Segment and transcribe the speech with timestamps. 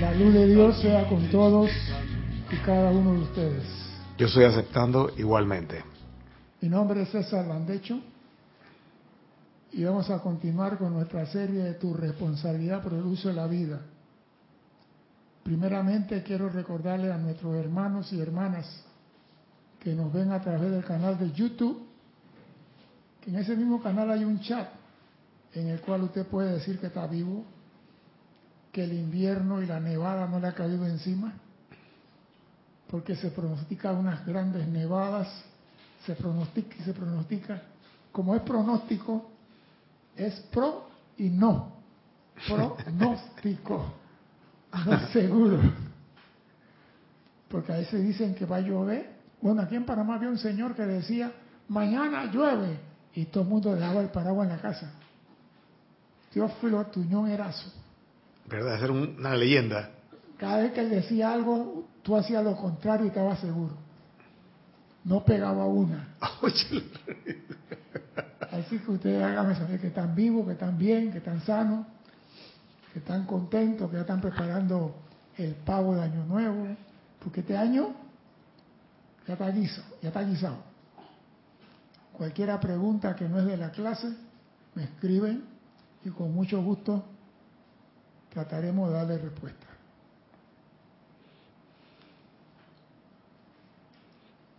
[0.00, 1.70] La luz de Dios sea con todos
[2.50, 3.64] y cada uno de ustedes.
[4.18, 5.84] Yo estoy aceptando igualmente.
[6.60, 8.00] Mi nombre es César Landecho
[9.72, 13.46] y vamos a continuar con nuestra serie de Tu responsabilidad por el uso de la
[13.46, 13.80] vida.
[15.44, 18.84] Primeramente quiero recordarle a nuestros hermanos y hermanas
[19.78, 21.86] que nos ven a través del canal de YouTube,
[23.20, 24.68] que en ese mismo canal hay un chat
[25.54, 27.44] en el cual usted puede decir que está vivo,
[28.72, 31.32] que el invierno y la nevada no le ha caído encima,
[32.90, 35.28] porque se pronostica unas grandes nevadas,
[36.04, 37.62] se pronostica y se pronostica.
[38.10, 39.30] Como es pronóstico,
[40.16, 41.72] es pro y no.
[42.48, 43.94] Pronóstico,
[44.86, 45.60] no seguro.
[47.48, 49.14] Porque a veces dicen que va a llover.
[49.40, 51.32] Bueno, aquí en Panamá había un señor que decía,
[51.68, 52.78] mañana llueve.
[53.14, 54.92] Y todo el mundo dejaba el paraguas en la casa.
[56.34, 57.70] Teófilo Tuñón Erazo.
[58.46, 58.82] ¿Verdad?
[58.82, 59.90] Era una leyenda.
[60.36, 63.74] Cada vez que él decía algo, tú hacías lo contrario y estabas seguro.
[65.04, 66.08] No pegaba una.
[68.50, 71.86] Así que ustedes háganme saber que están vivos, que están bien, que están sanos,
[72.92, 74.96] que están contentos, que ya están preparando
[75.36, 76.66] el pavo de Año Nuevo,
[77.22, 77.94] porque este año
[79.26, 80.56] ya está guisado, ya está guisado.
[82.12, 84.16] Cualquiera pregunta que no es de la clase,
[84.74, 85.53] me escriben
[86.04, 87.02] y con mucho gusto
[88.32, 89.66] trataremos de darle respuesta.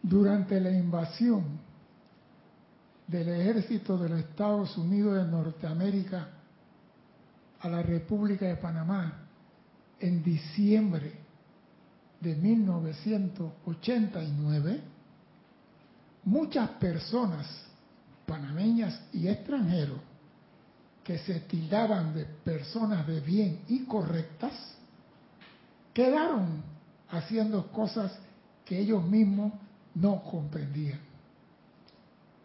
[0.01, 1.63] Durante la invasión
[3.07, 6.27] del ejército de los Estados Unidos de Norteamérica
[7.59, 9.19] a la República de Panamá
[9.99, 11.13] en diciembre
[12.21, 14.81] de 1989,
[16.23, 17.45] muchas personas
[18.25, 19.99] panameñas y extranjeros
[21.05, 24.53] que se tildaban de personas de bien y correctas,
[25.93, 26.63] quedaron
[27.09, 28.11] haciendo cosas
[28.65, 29.53] que ellos mismos
[29.93, 30.99] no comprendían.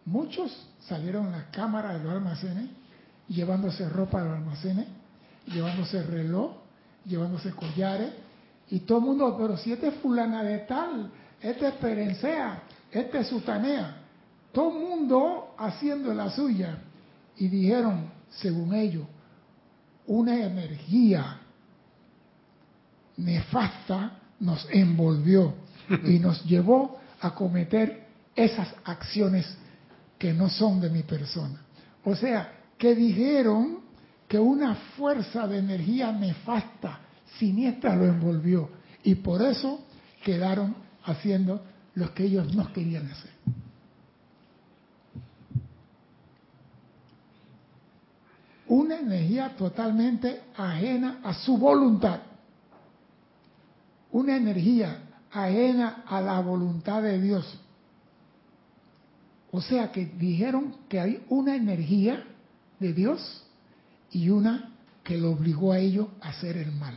[0.05, 2.69] Muchos salieron a la cámara de los almacenes
[3.27, 4.87] llevándose ropa de los almacenes,
[5.47, 6.51] llevándose reloj,
[7.05, 8.11] llevándose collares,
[8.69, 11.11] y todo el mundo, pero si este es fulana de tal,
[11.41, 12.61] este es perencea,
[12.91, 13.97] este es sutanea,
[14.51, 16.77] todo el mundo haciendo la suya,
[17.37, 19.05] y dijeron, según ellos,
[20.07, 21.39] una energía
[23.17, 25.53] nefasta nos envolvió
[26.05, 29.45] y nos llevó a cometer esas acciones
[30.17, 31.61] que no son de mi persona.
[32.03, 33.79] O sea, que dijeron
[34.27, 36.99] que una fuerza de energía nefasta,
[37.37, 38.69] siniestra, lo envolvió.
[39.03, 39.81] Y por eso
[40.23, 41.63] quedaron haciendo
[41.95, 43.31] lo que ellos no querían hacer.
[48.71, 52.21] Una energía totalmente ajena a su voluntad.
[54.13, 57.59] Una energía ajena a la voluntad de Dios.
[59.51, 62.23] O sea que dijeron que hay una energía
[62.79, 63.43] de Dios
[64.09, 64.71] y una
[65.03, 66.95] que lo obligó a ellos a hacer el mal.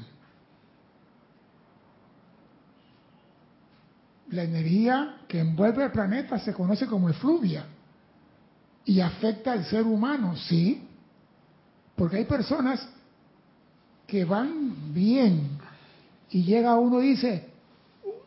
[4.28, 7.66] La energía que envuelve el planeta se conoce como efluvia
[8.84, 10.90] y afecta al ser humano, sí,
[11.96, 12.86] porque hay personas
[14.06, 15.58] que van bien
[16.30, 17.48] y llega uno y dice,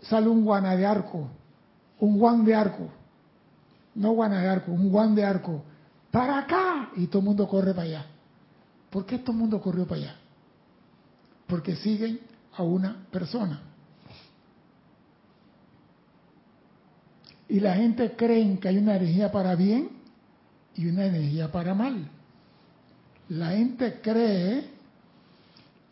[0.02, 1.28] sale un guana de arco,
[2.00, 2.90] un guan de arco,
[3.96, 5.64] no guana de arco, un guan de arco,
[6.12, 8.06] para acá, y todo el mundo corre para allá.
[8.90, 10.16] ¿Por qué todo el mundo corrió para allá?
[11.46, 12.20] Porque siguen
[12.56, 13.62] a una persona.
[17.50, 19.90] Y la gente cree que hay una energía para bien
[20.76, 22.10] y una energía para mal.
[23.30, 24.70] La gente cree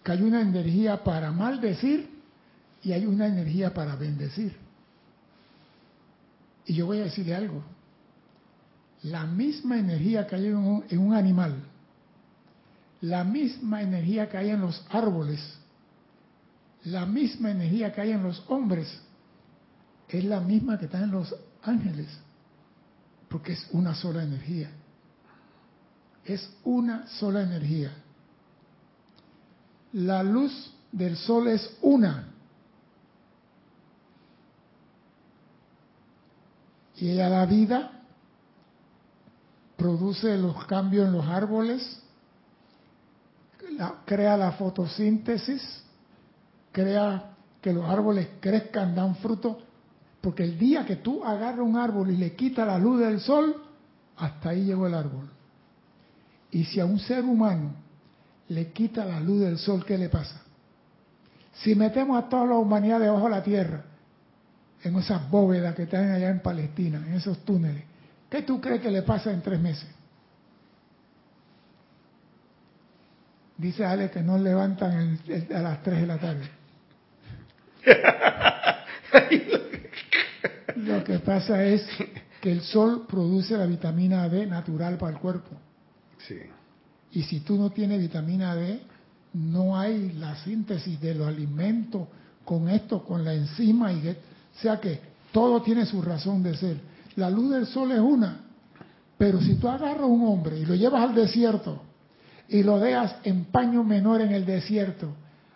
[0.03, 2.09] que hay una energía para maldecir
[2.81, 4.55] y hay una energía para bendecir.
[6.65, 7.63] Y yo voy a decirle algo.
[9.03, 11.55] La misma energía que hay en un, en un animal,
[13.01, 15.39] la misma energía que hay en los árboles,
[16.85, 19.01] la misma energía que hay en los hombres,
[20.17, 22.07] es la misma que está en los ángeles,
[23.27, 24.69] porque es una sola energía.
[26.25, 27.93] Es una sola energía.
[29.93, 32.27] La luz del sol es una.
[36.97, 37.91] Y ella da vida,
[39.75, 42.01] produce los cambios en los árboles,
[43.71, 45.61] la, crea la fotosíntesis,
[46.71, 49.59] crea que los árboles crezcan, dan fruto,
[50.21, 53.63] porque el día que tú agarras un árbol y le quitas la luz del sol,
[54.17, 55.29] hasta ahí llegó el árbol.
[56.55, 57.73] Y si a un ser humano
[58.47, 60.41] le quita la luz del sol, ¿qué le pasa?
[61.55, 63.83] Si metemos a toda la humanidad debajo de la tierra,
[64.81, 67.83] en esas bóvedas que están allá en Palestina, en esos túneles,
[68.29, 69.89] ¿qué tú crees que le pasa en tres meses?
[73.57, 75.19] Dice Ale que no levantan
[75.53, 76.49] a las 3 de la tarde.
[80.77, 81.85] Lo que pasa es
[82.39, 85.64] que el sol produce la vitamina D natural para el cuerpo.
[86.27, 86.39] Sí.
[87.11, 88.81] Y si tú no tienes vitamina D,
[89.33, 92.07] no hay la síntesis de los alimentos
[92.43, 94.15] con esto, con la enzima, y o
[94.61, 94.99] sea que
[95.31, 96.77] todo tiene su razón de ser.
[97.15, 98.39] La luz del sol es una,
[99.17, 101.81] pero si tú agarras a un hombre y lo llevas al desierto
[102.47, 105.13] y lo dejas en paño menor en el desierto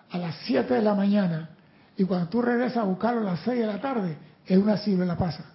[0.09, 1.49] a las 7 de la mañana
[1.97, 5.17] y cuando tú regresas a buscarlo a las 6 de la tarde, es una la
[5.17, 5.45] pasa.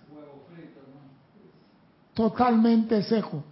[2.12, 3.42] Totalmente seco.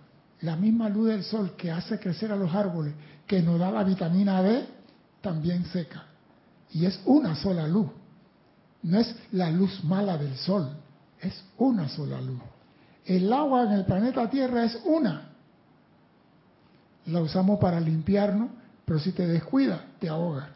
[0.43, 2.95] La misma luz del sol que hace crecer a los árboles,
[3.27, 4.67] que nos da la vitamina D,
[5.21, 6.05] también seca.
[6.73, 7.89] Y es una sola luz.
[8.83, 10.69] No es la luz mala del sol,
[11.21, 12.41] es una sola luz.
[13.05, 15.31] El agua en el planeta Tierra es una.
[17.07, 18.51] La usamos para limpiarnos,
[18.85, 20.51] pero si te descuida, te ahoga.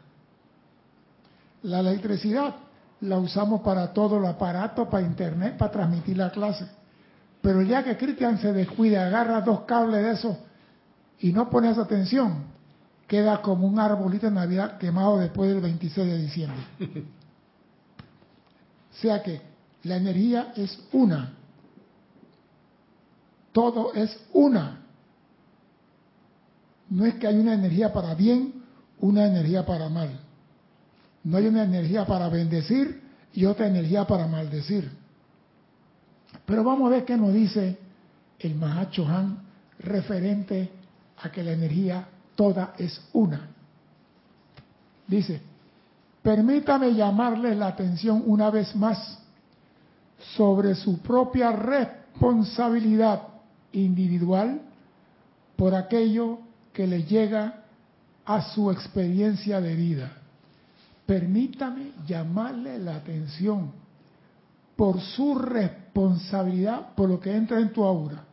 [1.63, 2.55] La electricidad
[3.01, 6.67] la usamos para todo el aparato, para internet, para transmitir la clase.
[7.41, 10.37] Pero ya que Cristian se descuida, agarra dos cables de esos
[11.19, 12.45] y no pones atención,
[13.07, 16.59] queda como un arbolito de Navidad quemado después del 26 de diciembre.
[18.91, 19.41] o sea que
[19.83, 21.33] la energía es una.
[23.51, 24.81] Todo es una.
[26.89, 28.63] No es que hay una energía para bien,
[28.99, 30.09] una energía para mal.
[31.23, 33.01] No hay una energía para bendecir
[33.33, 34.91] y otra energía para maldecir.
[36.47, 37.77] Pero vamos a ver qué nos dice
[38.39, 39.37] el Mahacho Han
[39.79, 40.71] referente
[41.21, 42.07] a que la energía
[42.37, 43.49] toda es una.
[45.05, 45.41] Dice,
[46.23, 49.19] permítame llamarle la atención una vez más
[50.37, 53.23] sobre su propia responsabilidad
[53.73, 54.61] individual
[55.57, 56.39] por aquello
[56.71, 57.65] que le llega
[58.25, 60.13] a su experiencia de vida.
[61.05, 63.69] Permítame llamarle la atención
[64.77, 65.86] por su responsabilidad
[66.95, 68.23] por lo que entra en tu aura.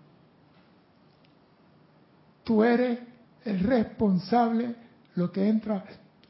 [2.45, 2.99] Tú eres
[3.45, 4.77] el responsable
[5.15, 5.83] lo que entra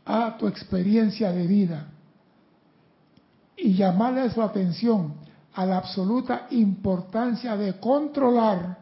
[0.04, 1.88] a tu experiencia de vida.
[3.56, 5.14] Y llamarle su atención
[5.54, 8.78] a la absoluta importancia de controlar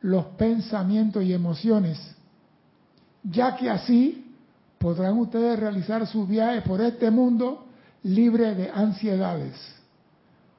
[0.00, 1.98] los pensamientos y emociones,
[3.22, 4.34] ya que así
[4.78, 7.66] podrán ustedes realizar su viaje por este mundo
[8.04, 9.54] libre de ansiedades.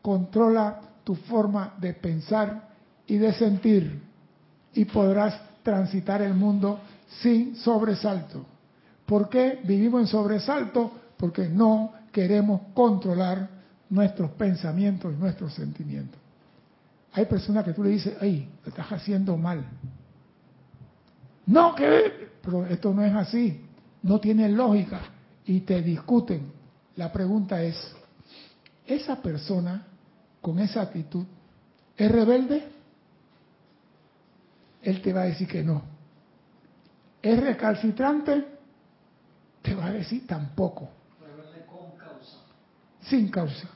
[0.03, 2.69] Controla tu forma de pensar
[3.07, 4.01] y de sentir
[4.73, 6.79] y podrás transitar el mundo
[7.21, 8.45] sin sobresalto.
[9.05, 10.91] ¿Por qué vivimos en sobresalto?
[11.17, 13.49] Porque no queremos controlar
[13.89, 16.19] nuestros pensamientos y nuestros sentimientos.
[17.13, 19.65] Hay personas que tú le dices, ay, lo estás haciendo mal.
[21.45, 23.65] No, que, pero esto no es así,
[24.03, 25.01] no tiene lógica
[25.45, 26.51] y te discuten.
[26.95, 27.75] La pregunta es,
[28.85, 29.87] ¿esa persona
[30.41, 31.25] con esa actitud
[31.95, 32.67] es rebelde?
[34.81, 35.83] Él te va a decir que no.
[37.21, 38.45] ¿Es recalcitrante?
[39.61, 40.89] Te va a decir tampoco.
[41.19, 42.37] Rebelde con causa.
[43.01, 43.67] Sin causa.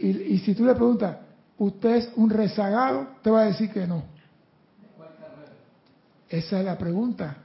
[0.00, 1.16] Y, si tú le preguntas,
[1.56, 3.08] ¿usted es un rezagado?
[3.22, 4.04] Te va a decir que no.
[6.28, 7.38] Esa es la pregunta.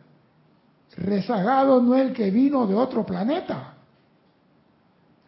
[0.97, 3.75] Rezagado no es el que vino de otro planeta.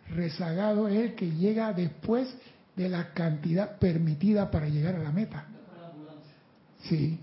[0.10, 2.36] Rezagado es el que llega después
[2.76, 5.46] de la cantidad permitida para llegar a la meta.
[6.84, 7.20] Sí.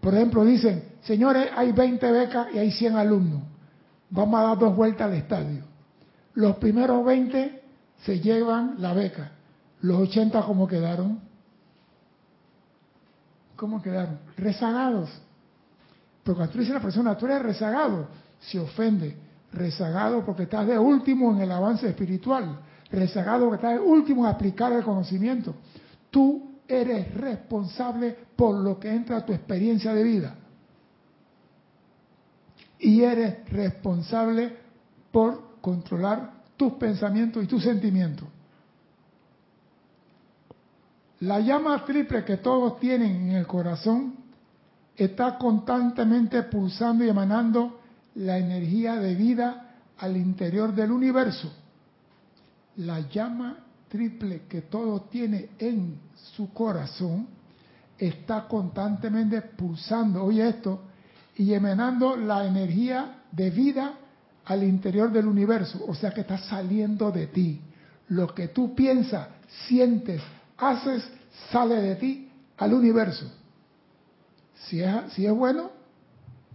[0.00, 3.42] Por ejemplo, dicen, señores, hay 20 becas y hay 100 alumnos.
[4.10, 5.64] Vamos a dar dos vueltas al estadio.
[6.34, 7.62] Los primeros 20
[8.04, 9.32] se llevan la beca.
[9.80, 11.20] Los 80, ¿cómo quedaron?
[13.56, 14.18] ¿Cómo quedaron?
[14.36, 15.10] Rezagados.
[16.22, 18.08] Pero cuando tú dices a la persona, tú eres rezagado,
[18.40, 19.16] se ofende.
[19.52, 22.58] Rezagado porque estás de último en el avance espiritual.
[22.94, 25.54] Rezagado porque estás de último en aplicar el conocimiento.
[26.10, 30.36] Tú eres responsable por lo que entra a tu experiencia de vida.
[32.78, 34.56] Y eres responsable
[35.10, 38.28] por controlar tus pensamientos y tus sentimientos.
[41.20, 44.16] La llama triple que todos tienen en el corazón
[44.96, 47.80] está constantemente pulsando y emanando
[48.16, 51.63] la energía de vida al interior del universo.
[52.76, 57.28] La llama triple que todo tiene en su corazón
[57.98, 60.82] está constantemente pulsando, oye esto,
[61.36, 63.94] y emanando la energía de vida
[64.44, 65.84] al interior del universo.
[65.86, 67.60] O sea que está saliendo de ti.
[68.08, 69.28] Lo que tú piensas,
[69.66, 70.22] sientes,
[70.58, 71.08] haces,
[71.50, 73.30] sale de ti al universo.
[74.54, 75.70] Si es, si es bueno,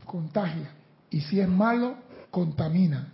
[0.05, 0.71] contagia.
[1.09, 1.95] Y si es malo,
[2.31, 3.13] contamina.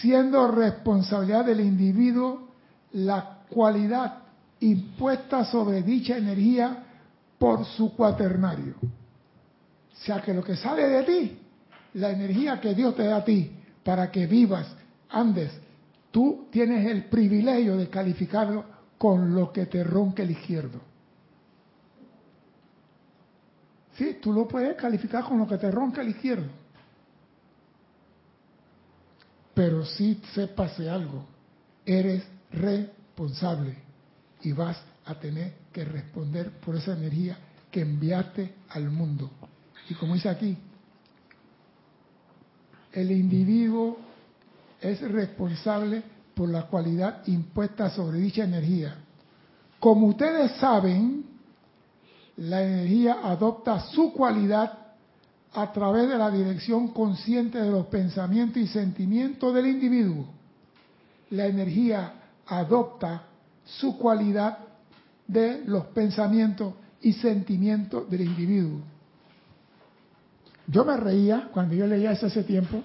[0.00, 2.48] Siendo responsabilidad del individuo
[2.92, 4.18] la cualidad
[4.60, 6.84] impuesta sobre dicha energía
[7.38, 8.74] por su cuaternario.
[8.80, 11.38] O sea que lo que sale de ti,
[11.94, 13.50] la energía que Dios te da a ti
[13.84, 14.66] para que vivas,
[15.10, 15.50] andes,
[16.10, 18.64] tú tienes el privilegio de calificarlo
[18.98, 20.80] con lo que te ronque el izquierdo.
[23.94, 26.61] Sí, tú lo puedes calificar con lo que te ronca el izquierdo.
[29.62, 31.24] Pero sí sépase algo,
[31.86, 33.76] eres responsable
[34.42, 37.38] y vas a tener que responder por esa energía
[37.70, 39.30] que enviaste al mundo.
[39.88, 40.58] Y como dice aquí,
[42.90, 43.98] el individuo
[44.80, 46.02] es responsable
[46.34, 48.96] por la cualidad impuesta sobre dicha energía.
[49.78, 51.24] Como ustedes saben,
[52.38, 54.81] la energía adopta su cualidad
[55.54, 60.26] a través de la dirección consciente de los pensamientos y sentimientos del individuo.
[61.30, 62.14] La energía
[62.46, 63.24] adopta
[63.64, 64.58] su cualidad
[65.26, 68.80] de los pensamientos y sentimientos del individuo.
[70.66, 72.82] Yo me reía cuando yo leía eso hace tiempo,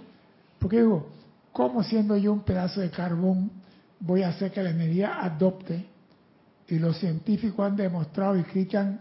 [0.60, 1.08] porque digo,
[1.54, 3.52] ¿cómo siendo yo un pedazo de carbón
[4.00, 5.86] voy a hacer que la energía adopte?
[6.68, 9.00] Y los científicos han demostrado y critican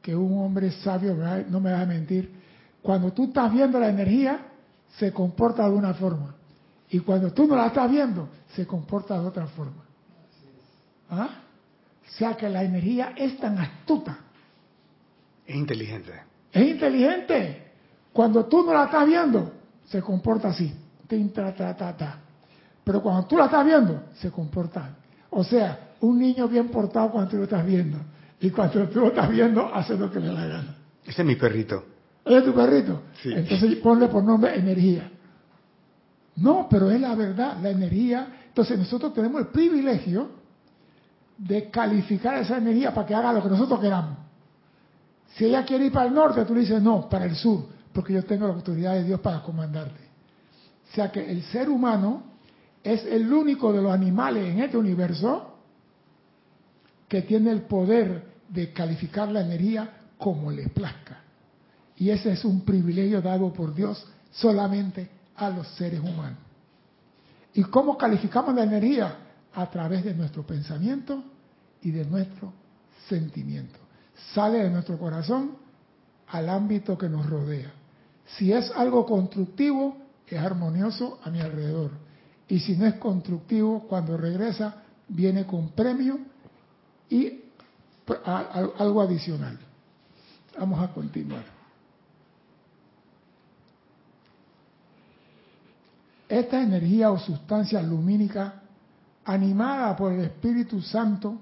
[0.00, 1.14] que un hombre sabio,
[1.48, 2.41] no me va a mentir,
[2.82, 4.40] cuando tú estás viendo la energía,
[4.98, 6.34] se comporta de una forma.
[6.90, 9.82] Y cuando tú no la estás viendo, se comporta de otra forma.
[11.08, 11.28] ¿Ah?
[12.06, 14.18] O sea que la energía es tan astuta.
[15.46, 16.12] Es inteligente.
[16.52, 17.72] Es inteligente.
[18.12, 19.52] Cuando tú no la estás viendo,
[19.86, 20.74] se comporta así.
[21.34, 22.18] Ta, ta, ta, ta.
[22.84, 24.96] Pero cuando tú la estás viendo, se comporta.
[25.30, 27.98] O sea, un niño bien portado cuando tú lo estás viendo.
[28.40, 30.76] Y cuando tú lo estás viendo, hace lo que le da la gana.
[31.04, 31.84] Ese es mi perrito.
[32.24, 33.02] ¿Es tu perrito?
[33.22, 33.32] Sí.
[33.32, 35.10] Entonces ponle por nombre energía.
[36.36, 38.28] No, pero es la verdad, la energía.
[38.48, 40.30] Entonces nosotros tenemos el privilegio
[41.36, 44.18] de calificar esa energía para que haga lo que nosotros queramos.
[45.34, 48.12] Si ella quiere ir para el norte, tú le dices no, para el sur, porque
[48.12, 50.00] yo tengo la autoridad de Dios para comandarte.
[50.90, 52.22] O sea que el ser humano
[52.84, 55.54] es el único de los animales en este universo
[57.08, 61.21] que tiene el poder de calificar la energía como le plazca.
[61.96, 66.38] Y ese es un privilegio dado por Dios solamente a los seres humanos.
[67.54, 69.16] ¿Y cómo calificamos la energía?
[69.54, 71.22] A través de nuestro pensamiento
[71.82, 72.52] y de nuestro
[73.08, 73.78] sentimiento.
[74.32, 75.52] Sale de nuestro corazón
[76.28, 77.72] al ámbito que nos rodea.
[78.36, 80.02] Si es algo constructivo,
[80.34, 81.90] es armonioso a mi alrededor.
[82.48, 86.18] Y si no es constructivo, cuando regresa, viene con premio
[87.10, 87.40] y
[88.24, 89.58] algo adicional.
[90.58, 91.44] Vamos a continuar.
[96.32, 98.62] Esta energía o sustancia lumínica,
[99.22, 101.36] animada por el Espíritu Santo,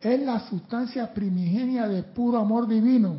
[0.00, 3.16] es la sustancia primigenia de puro amor divino,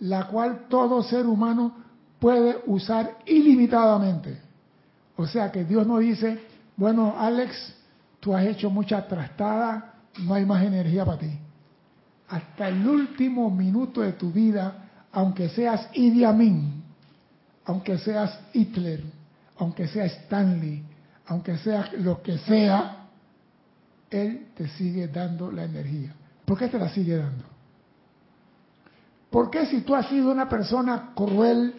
[0.00, 1.76] la cual todo ser humano
[2.18, 4.40] puede usar ilimitadamente.
[5.14, 7.72] O sea que Dios no dice, bueno, Alex,
[8.18, 11.38] tú has hecho mucha trastada, no hay más energía para ti.
[12.26, 16.82] Hasta el último minuto de tu vida, aunque seas Idi Amin,
[17.64, 19.21] aunque seas Hitler,
[19.58, 20.82] aunque sea Stanley,
[21.26, 23.08] aunque sea lo que sea,
[24.10, 26.14] Él te sigue dando la energía.
[26.44, 27.44] ¿Por qué te la sigue dando?
[29.30, 31.74] ¿Por qué si tú has sido una persona cruel,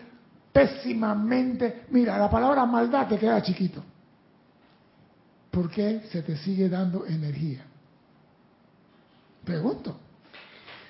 [0.51, 3.83] pésimamente, mira, la palabra maldad te queda chiquito?
[5.51, 7.63] ¿Por qué se te sigue dando energía?
[9.43, 9.95] Pregunto.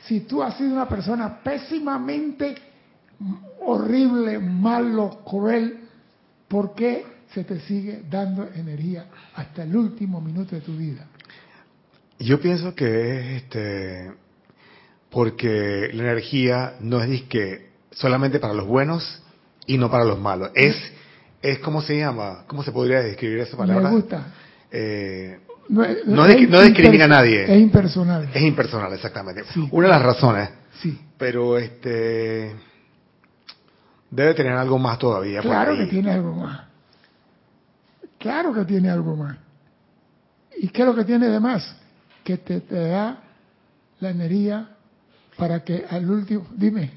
[0.05, 2.55] Si tú has sido una persona pésimamente
[3.59, 5.82] horrible, malo, cruel,
[6.53, 11.07] ¿Por qué se te sigue dando energía hasta el último minuto de tu vida?
[12.19, 12.85] Yo pienso que
[13.37, 14.11] es este
[15.09, 19.23] porque la energía no es disque solamente para los buenos
[19.65, 20.51] y no para los malos.
[20.53, 20.75] Es
[21.41, 23.89] es cómo se llama, cómo se podría describir esa palabra.
[23.89, 24.27] Me gusta.
[24.71, 27.45] Eh, No, no, dis- no discrimina a nadie.
[27.45, 28.29] Es impersonal.
[28.31, 29.43] Es impersonal, exactamente.
[29.53, 29.67] Sí.
[29.71, 30.49] Una de las razones.
[30.81, 30.99] Sí.
[31.17, 32.53] Pero este
[34.13, 35.41] debe tener algo más todavía.
[35.41, 36.61] por Claro que tiene algo más.
[38.19, 39.37] Claro que tiene algo más.
[40.57, 41.75] ¿Y qué es lo que tiene de más?
[42.23, 43.17] Que te, te da
[43.99, 44.69] la energía
[45.35, 46.91] para que al último, dime,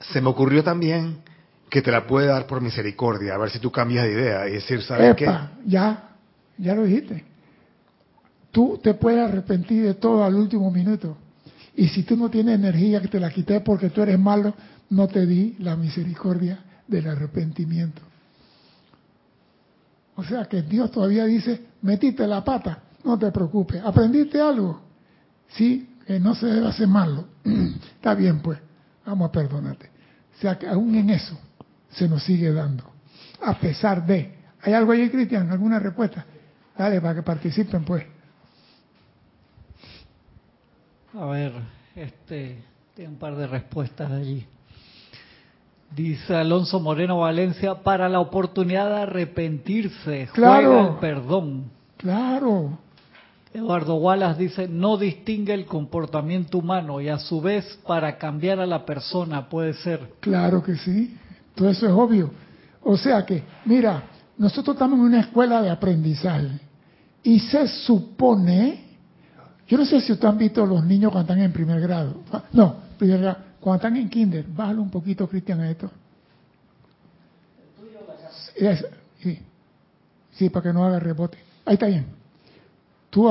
[0.00, 1.18] se me ocurrió también
[1.68, 4.52] que te la puede dar por misericordia, a ver si tú cambias de idea y
[4.52, 5.26] decir, ¿sabes qué?
[5.66, 6.10] Ya,
[6.56, 7.24] ya lo dijiste.
[8.50, 11.16] Tú te puedes arrepentir de todo al último minuto.
[11.76, 14.54] Y si tú no tienes energía que te la quité porque tú eres malo,
[14.90, 18.02] no te di la misericordia del arrepentimiento.
[20.16, 23.82] O sea que Dios todavía dice, metiste la pata, no te preocupes.
[23.82, 24.80] ¿Aprendiste algo?
[25.48, 27.24] Sí, que no se debe hacer malo.
[27.94, 28.58] Está bien, pues,
[29.06, 29.90] vamos a perdonarte.
[30.36, 31.38] O sea que aún en eso
[31.90, 32.84] se nos sigue dando,
[33.42, 34.38] a pesar de.
[34.62, 35.50] ¿Hay algo ahí, Cristian?
[35.50, 36.24] ¿Alguna respuesta?
[36.76, 38.04] Dale, para que participen, pues.
[41.14, 41.52] A ver,
[41.94, 42.62] este,
[42.94, 44.46] tiene un par de respuestas allí.
[45.94, 50.68] Dice Alonso Moreno Valencia, para la oportunidad de arrepentirse, Claro.
[50.68, 51.64] juega el perdón.
[51.96, 52.78] Claro,
[53.52, 58.66] Eduardo Wallace dice, no distingue el comportamiento humano y a su vez para cambiar a
[58.66, 60.12] la persona puede ser.
[60.20, 61.16] claro que sí.
[61.56, 62.30] Todo eso es obvio.
[62.82, 64.04] O sea que, mira,
[64.38, 66.48] nosotros estamos en una escuela de aprendizaje
[67.24, 68.84] y se supone,
[69.66, 72.14] yo no sé si ustedes han visto los niños cuando están en primer grado.
[72.52, 73.38] No, primer grado.
[73.60, 75.90] Cuando están en kinder, bájalo un poquito, Cristian, a esto.
[78.56, 78.86] Es-
[79.22, 79.38] sí,
[80.32, 81.38] sí, para que no haga rebote.
[81.64, 82.06] Ahí está bien.
[83.10, 83.28] Tú,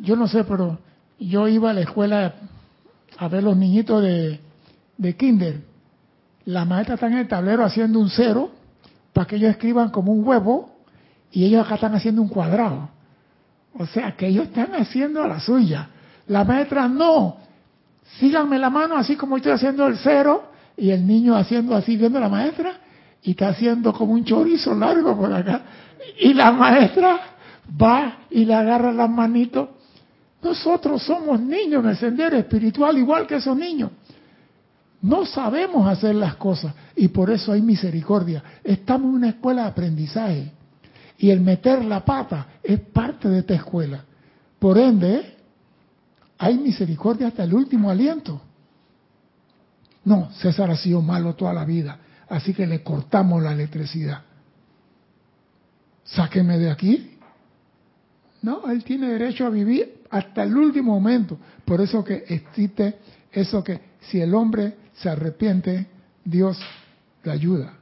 [0.00, 0.78] yo no sé, pero
[1.18, 2.34] yo iba a la escuela
[3.16, 4.40] a ver los niñitos de,
[4.96, 5.60] de kinder.
[6.46, 8.50] La maestra está en el tablero haciendo un cero
[9.12, 10.74] para que ellos escriban como un huevo
[11.30, 12.88] y ellos acá están haciendo un cuadrado.
[13.78, 15.88] O sea, que ellos están haciendo la suya.
[16.28, 17.36] La maestra no.
[18.18, 22.18] Síganme la mano así como estoy haciendo el cero y el niño haciendo así viendo
[22.18, 22.80] a la maestra
[23.22, 25.62] y está haciendo como un chorizo largo por acá.
[26.20, 27.20] Y la maestra
[27.80, 29.70] va y le agarra las manitos.
[30.42, 33.90] Nosotros somos niños en el sendero espiritual igual que esos niños.
[35.00, 38.42] No sabemos hacer las cosas y por eso hay misericordia.
[38.62, 40.52] Estamos en una escuela de aprendizaje
[41.18, 44.04] y el meter la pata es parte de esta escuela.
[44.58, 45.33] Por ende,
[46.44, 48.38] hay misericordia hasta el último aliento.
[50.04, 54.20] No, César ha sido malo toda la vida, así que le cortamos la electricidad.
[56.04, 57.18] Sáqueme de aquí.
[58.42, 61.38] No, él tiene derecho a vivir hasta el último momento.
[61.64, 62.98] Por eso que existe
[63.32, 63.80] eso que
[64.10, 65.86] si el hombre se arrepiente,
[66.22, 66.58] Dios
[67.22, 67.72] le ayuda.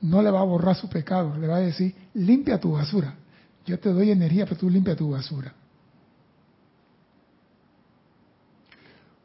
[0.00, 3.14] No le va a borrar su pecado, le va a decir, limpia tu basura.
[3.64, 5.54] Yo te doy energía, pero tú limpia tu basura.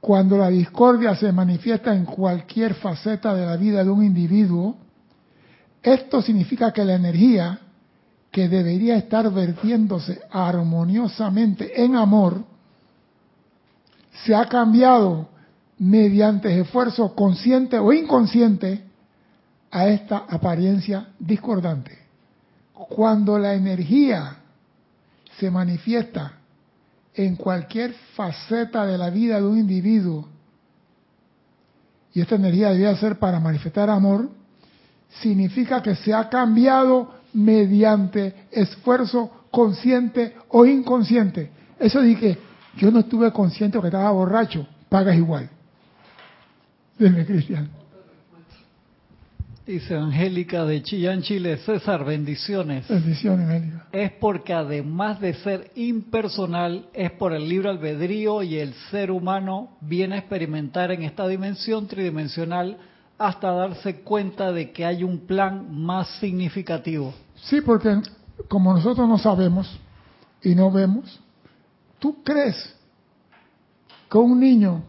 [0.02, 4.76] Cuando la discordia se manifiesta en cualquier faceta de la vida de un individuo,
[5.84, 7.60] esto significa que la energía
[8.32, 12.44] que debería estar vertiéndose armoniosamente en amor
[14.26, 15.30] se ha cambiado
[15.78, 18.84] mediante esfuerzo consciente o inconsciente
[19.70, 21.98] a esta apariencia discordante.
[22.74, 24.38] Cuando la energía
[25.38, 26.41] se manifiesta
[27.14, 30.28] en cualquier faceta de la vida de un individuo,
[32.14, 34.30] y esta energía debería ser para manifestar amor,
[35.22, 41.52] significa que se ha cambiado mediante esfuerzo consciente o inconsciente.
[41.80, 42.38] Eso dije,
[42.78, 45.50] yo no estuve consciente que estaba borracho, pagas igual.
[46.98, 47.81] Dime, Cristian.
[49.66, 52.88] Dice Angélica de Chillán, Chile, César, bendiciones.
[52.88, 53.86] Bendiciones, Mélica.
[53.92, 59.78] Es porque además de ser impersonal, es por el libre albedrío y el ser humano
[59.82, 62.78] viene a experimentar en esta dimensión tridimensional
[63.20, 67.14] hasta darse cuenta de que hay un plan más significativo.
[67.36, 68.02] Sí, porque
[68.48, 69.80] como nosotros no sabemos
[70.42, 71.20] y no vemos,
[72.00, 72.76] ¿tú crees
[74.10, 74.84] que un niño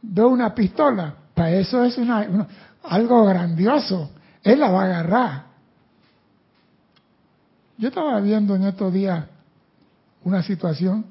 [0.00, 1.14] ve una pistola?
[1.34, 2.48] Para eso es una, una-
[2.82, 4.10] algo grandioso.
[4.42, 5.44] Él la va a agarrar.
[7.78, 9.24] Yo estaba viendo en estos días
[10.24, 11.04] una situación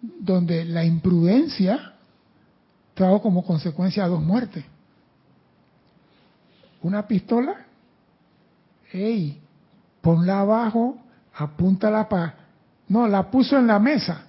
[0.00, 1.92] donde la imprudencia
[2.94, 4.64] trajo como consecuencia dos muertes.
[6.82, 7.66] Una pistola,
[8.92, 9.40] ey,
[10.00, 10.96] ponla abajo,
[11.34, 12.34] apúntala para...
[12.88, 14.22] No, la puso en la mesa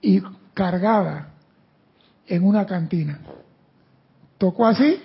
[0.00, 0.20] y
[0.52, 1.28] cargada
[2.26, 3.20] en una cantina.
[4.36, 5.00] Tocó así,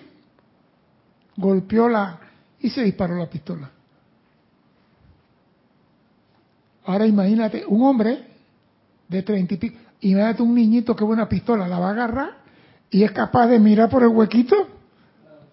[1.37, 2.19] golpeó la
[2.59, 3.69] y se disparó la pistola.
[6.85, 8.27] Ahora imagínate, un hombre
[9.07, 12.37] de treinta y pico, imagínate un niñito que ve una pistola, la va a agarrar
[12.89, 14.55] y es capaz de mirar por el huequito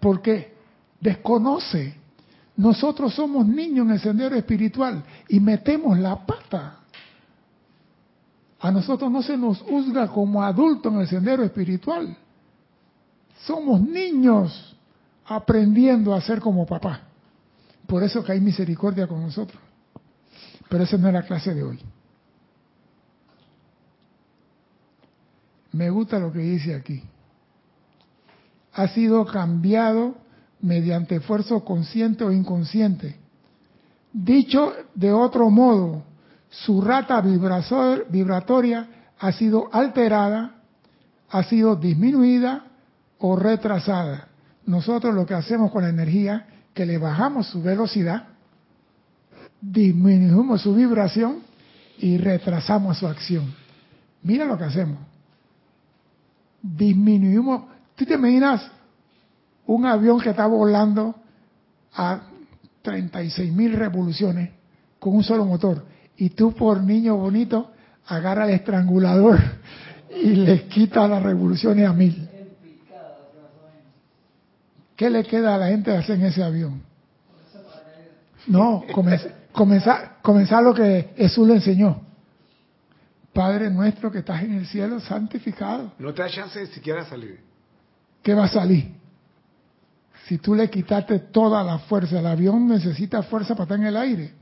[0.01, 0.55] porque
[1.01, 1.95] desconoce.
[2.57, 6.81] Nosotros somos niños en el sendero espiritual y metemos la pata.
[8.61, 12.17] A nosotros no se nos juzga como adultos en el sendero espiritual.
[13.45, 14.72] Somos niños.
[15.35, 17.01] Aprendiendo a ser como papá.
[17.87, 19.61] Por eso que hay misericordia con nosotros.
[20.69, 21.79] Pero esa no es la clase de hoy.
[25.73, 27.03] Me gusta lo que dice aquí.
[28.75, 30.15] Ha sido cambiado
[30.61, 33.17] mediante esfuerzo consciente o inconsciente.
[34.13, 36.05] Dicho de otro modo,
[36.49, 40.57] su rata vibratoria ha sido alterada,
[41.31, 42.67] ha sido disminuida
[43.19, 44.29] o retrasada.
[44.67, 48.29] Nosotros lo que hacemos con la energía, que le bajamos su velocidad,
[49.61, 51.39] disminuimos su vibración
[51.99, 53.55] y retrasamos su acción.
[54.23, 54.99] Mira lo que hacemos.
[56.61, 57.65] Disminuimos.
[57.95, 58.71] ¿Tú te imaginas
[59.67, 61.15] un avión que está volando
[61.95, 62.21] a
[62.83, 64.51] 36 mil revoluciones
[64.99, 65.85] con un solo motor?
[66.17, 67.71] Y tú por niño bonito
[68.07, 69.39] agarra el estrangulador
[70.23, 72.29] y le quita las revoluciones a mil.
[75.03, 76.81] ¿Qué le queda a la gente de hacer en ese avión?
[78.47, 78.85] No,
[79.53, 82.01] comenzar, comenzar lo que Jesús le enseñó.
[83.33, 85.93] Padre nuestro que estás en el cielo, santificado.
[85.99, 87.41] No te da chance de siquiera salir.
[88.23, 88.95] ¿Qué va a salir?
[90.27, 93.97] Si tú le quitaste toda la fuerza, el avión necesita fuerza para estar en el
[93.97, 94.33] aire.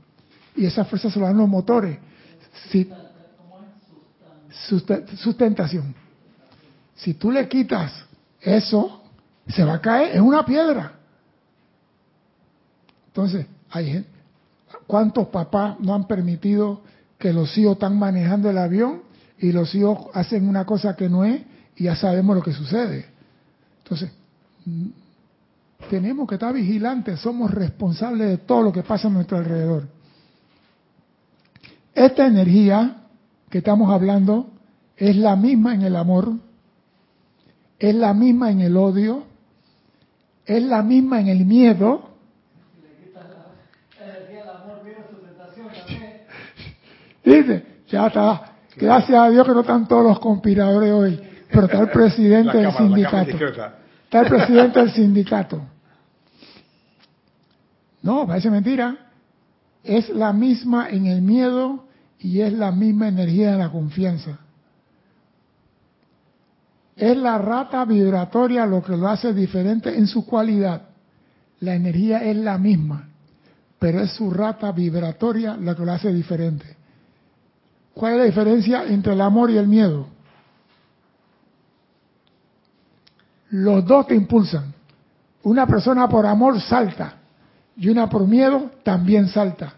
[0.55, 1.97] Y esa fuerza se lo dan los motores.
[2.69, 2.87] Si,
[5.15, 5.95] sustentación.
[6.93, 8.05] Si tú le quitas
[8.39, 9.00] eso,
[9.51, 10.93] se va a caer, es una piedra.
[13.07, 14.05] Entonces, hay
[14.87, 16.81] ¿cuántos papás no han permitido
[17.17, 19.01] que los hijos están manejando el avión
[19.37, 21.41] y los hijos hacen una cosa que no es
[21.75, 23.05] y ya sabemos lo que sucede?
[23.83, 24.11] Entonces,
[24.65, 24.87] mm,
[25.89, 29.87] tenemos que estar vigilantes, somos responsables de todo lo que pasa a nuestro alrededor.
[31.93, 33.03] Esta energía
[33.49, 34.49] que estamos hablando
[34.95, 36.33] es la misma en el amor,
[37.77, 39.25] es la misma en el odio,
[40.45, 42.09] es la misma en el miedo.
[47.23, 48.53] Dice, ya está.
[48.75, 52.71] Gracias a Dios que no están todos los conspiradores hoy, pero está el presidente del
[52.73, 53.37] sindicato.
[54.03, 55.61] Está el presidente del sindicato.
[58.01, 58.97] No, parece mentira.
[59.83, 61.85] Es la misma en el miedo
[62.19, 64.39] y es la misma energía en la confianza.
[67.01, 70.83] Es la rata vibratoria lo que lo hace diferente en su cualidad.
[71.61, 73.09] La energía es la misma,
[73.79, 76.77] pero es su rata vibratoria lo que lo hace diferente.
[77.95, 80.09] ¿Cuál es la diferencia entre el amor y el miedo?
[83.49, 84.71] Los dos te impulsan.
[85.41, 87.15] Una persona por amor salta
[87.77, 89.73] y una por miedo también salta.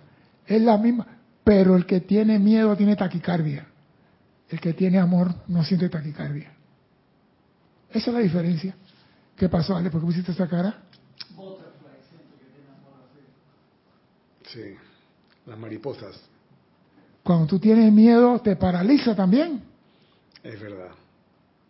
[0.45, 1.07] Es la misma,
[1.41, 3.65] pero el que tiene miedo tiene taquicardia.
[4.49, 6.52] El que tiene amor no siente taquicardia.
[7.93, 8.75] Esa es la diferencia.
[9.35, 9.89] ¿Qué pasó, Ale?
[9.89, 10.75] ¿Por qué pusiste esa cara?
[14.47, 14.75] Sí,
[15.45, 16.19] las mariposas.
[17.23, 19.61] Cuando tú tienes miedo, te paraliza también.
[20.43, 20.89] Es verdad.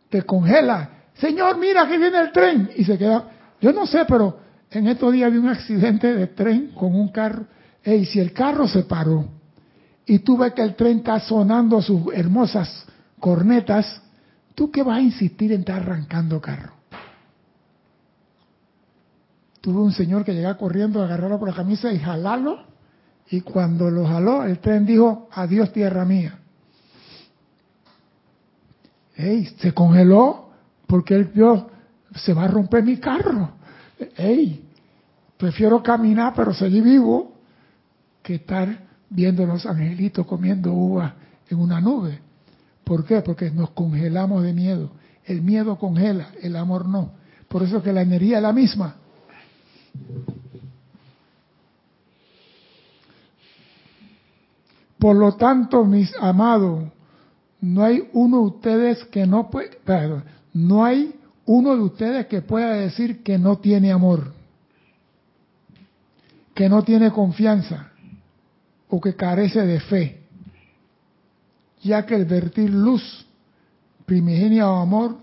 [0.09, 1.03] Te congela.
[1.13, 2.71] Señor, mira que viene el tren.
[2.75, 3.29] Y se queda.
[3.62, 4.39] Yo no sé, pero
[4.71, 7.45] en estos días vi un accidente de tren con un carro.
[7.86, 9.27] Y si el carro se paró
[10.05, 12.86] y tú ves que el tren está sonando sus hermosas
[13.19, 14.01] cornetas,
[14.56, 16.74] ¿Tú qué vas a insistir en estar arrancando carro?
[19.62, 22.66] Tuve un señor que llegaba corriendo, agarrarlo por la camisa y jalarlo.
[23.30, 26.38] Y cuando lo jaló, el tren dijo, adiós tierra mía.
[29.16, 30.50] Ey, se congeló
[30.86, 31.70] porque él vio,
[32.16, 33.52] se va a romper mi carro.
[34.18, 34.66] Ey,
[35.38, 37.34] prefiero caminar pero seguir vivo
[38.22, 38.68] que estar
[39.10, 41.16] viendo los angelitos comiendo uva
[41.50, 42.20] en una nube.
[42.84, 43.22] ¿Por qué?
[43.22, 44.91] Porque nos congelamos de miedo.
[45.26, 47.12] El miedo congela, el amor no.
[47.48, 48.96] Por eso que la energía es la misma.
[55.00, 56.86] Por lo tanto, mis amados,
[57.62, 61.13] no hay uno de ustedes que no puede, perdón, no hay
[61.46, 64.34] uno de ustedes que pueda decir que no tiene amor,
[66.54, 67.91] que no tiene confianza
[68.89, 70.22] o que carece de fe
[71.84, 73.26] ya que el vertir luz
[74.06, 75.17] primigenia o amor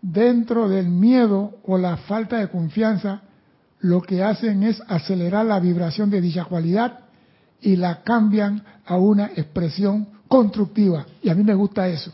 [0.00, 3.22] dentro del miedo o la falta de confianza,
[3.80, 7.00] lo que hacen es acelerar la vibración de dicha cualidad
[7.60, 11.06] y la cambian a una expresión constructiva.
[11.22, 12.12] Y a mí me gusta eso.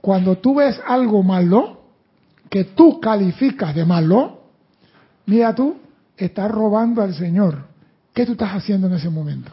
[0.00, 1.80] Cuando tú ves algo malo,
[2.48, 4.40] que tú calificas de malo,
[5.26, 5.76] mira tú,
[6.16, 7.66] estás robando al Señor.
[8.12, 9.52] ¿Qué tú estás haciendo en ese momento?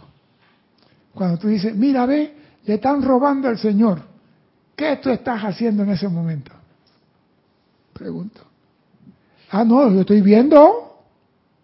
[1.13, 2.35] Cuando tú dices, mira, ve,
[2.67, 4.01] le están robando al Señor.
[4.75, 6.51] ¿Qué tú estás haciendo en ese momento?
[7.93, 8.41] Pregunto.
[9.49, 10.99] Ah, no, yo estoy viendo.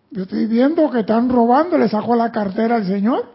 [0.09, 3.33] Yo estoy viendo que están robando, le sacó la cartera al señor.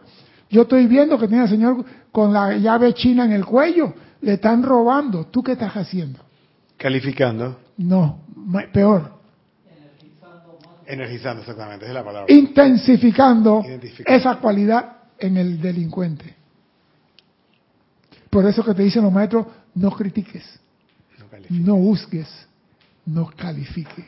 [0.49, 3.93] Yo estoy viendo que tiene al señor con la llave china en el cuello.
[4.21, 5.27] Le están robando.
[5.27, 6.19] ¿Tú qué estás haciendo?
[6.75, 7.59] Calificando.
[7.77, 8.21] No,
[8.73, 9.19] peor.
[10.87, 12.33] Energizando, exactamente, esa es la palabra.
[12.33, 13.63] Intensificando
[14.07, 16.38] esa cualidad en el delincuente.
[18.29, 20.43] Por eso que te dicen los maestros, no critiques,
[21.49, 22.27] no, busques,
[23.05, 24.05] no califique.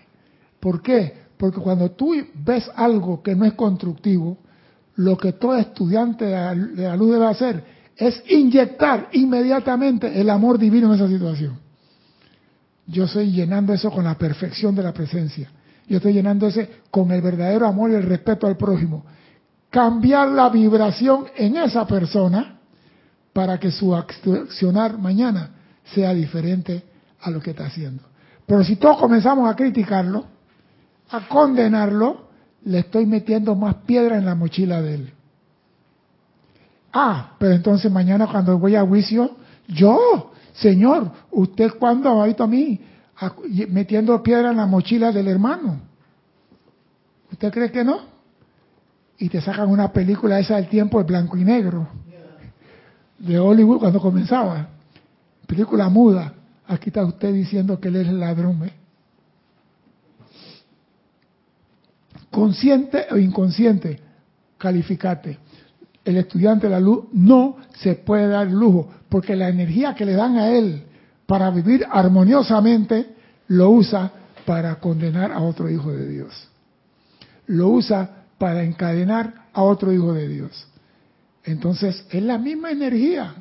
[0.60, 1.14] ¿Por qué?
[1.38, 4.38] Porque cuando tú ves algo que no es constructivo,
[4.96, 7.64] lo que todo estudiante de la luz debe hacer
[7.98, 11.60] es inyectar inmediatamente el amor divino en esa situación.
[12.86, 15.50] Yo estoy llenando eso con la perfección de la presencia.
[15.88, 19.04] Yo estoy llenando ese con el verdadero amor y el respeto al prójimo.
[19.70, 22.61] Cambiar la vibración en esa persona
[23.34, 25.52] para que su accionar mañana
[25.94, 26.84] sea diferente
[27.22, 28.04] a lo que está haciendo.
[28.46, 30.26] Pero si todos comenzamos a criticarlo,
[31.10, 32.30] a condenarlo,
[32.64, 35.14] le estoy metiendo más piedra en la mochila de él.
[36.94, 42.48] Ah, pero entonces mañana cuando voy a juicio, yo, Señor, ¿usted cuándo ha visto a
[42.48, 42.82] mí
[43.70, 45.80] metiendo piedra en la mochila del hermano?
[47.32, 48.12] ¿Usted cree que no?
[49.18, 51.88] Y te sacan una película esa del tiempo de blanco y negro
[53.22, 54.68] de Hollywood cuando comenzaba.
[55.48, 56.34] Película muda.
[56.68, 58.64] Aquí está usted diciendo que él es ladrón.
[58.64, 58.74] ¿eh?
[62.30, 64.00] Consciente o inconsciente,
[64.58, 65.38] calificate.
[66.04, 70.14] El estudiante de la luz no se puede dar lujo, porque la energía que le
[70.14, 70.84] dan a él
[71.28, 73.16] para vivir armoniosamente
[73.48, 74.12] lo usa
[74.46, 76.50] para condenar a otro hijo de Dios.
[77.48, 80.71] Lo usa para encadenar a otro hijo de Dios.
[81.44, 83.36] Entonces, es la misma energía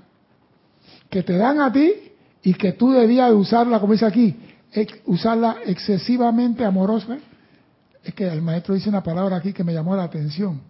[1.08, 1.92] que te dan a ti
[2.42, 4.36] y que tú debías usarla, como dice aquí,
[5.06, 7.18] usarla excesivamente amorosa.
[8.02, 10.60] Es que el maestro dice una palabra aquí que me llamó la atención.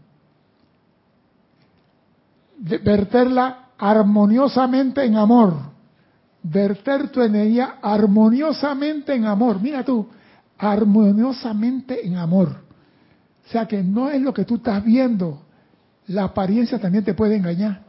[2.59, 5.55] verterla armoniosamente en amor.
[6.43, 9.61] Verter tu energía armoniosamente en amor.
[9.61, 10.07] Mira tú,
[10.59, 12.49] armoniosamente en amor.
[13.47, 15.43] O sea que no es lo que tú estás viendo,
[16.11, 17.83] la apariencia también te puede engañar.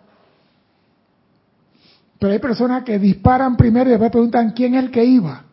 [2.20, 5.44] Pero hay personas que disparan primero y después preguntan quién es el que iba.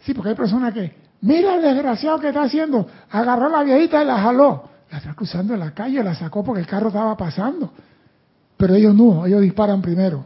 [0.00, 4.02] Sí, porque hay personas que, mira el desgraciado que está haciendo, agarró a la viejita
[4.02, 4.70] y la jaló.
[4.90, 7.72] La está cruzando en la calle, la sacó porque el carro estaba pasando.
[8.56, 10.24] Pero ellos no, ellos disparan primero.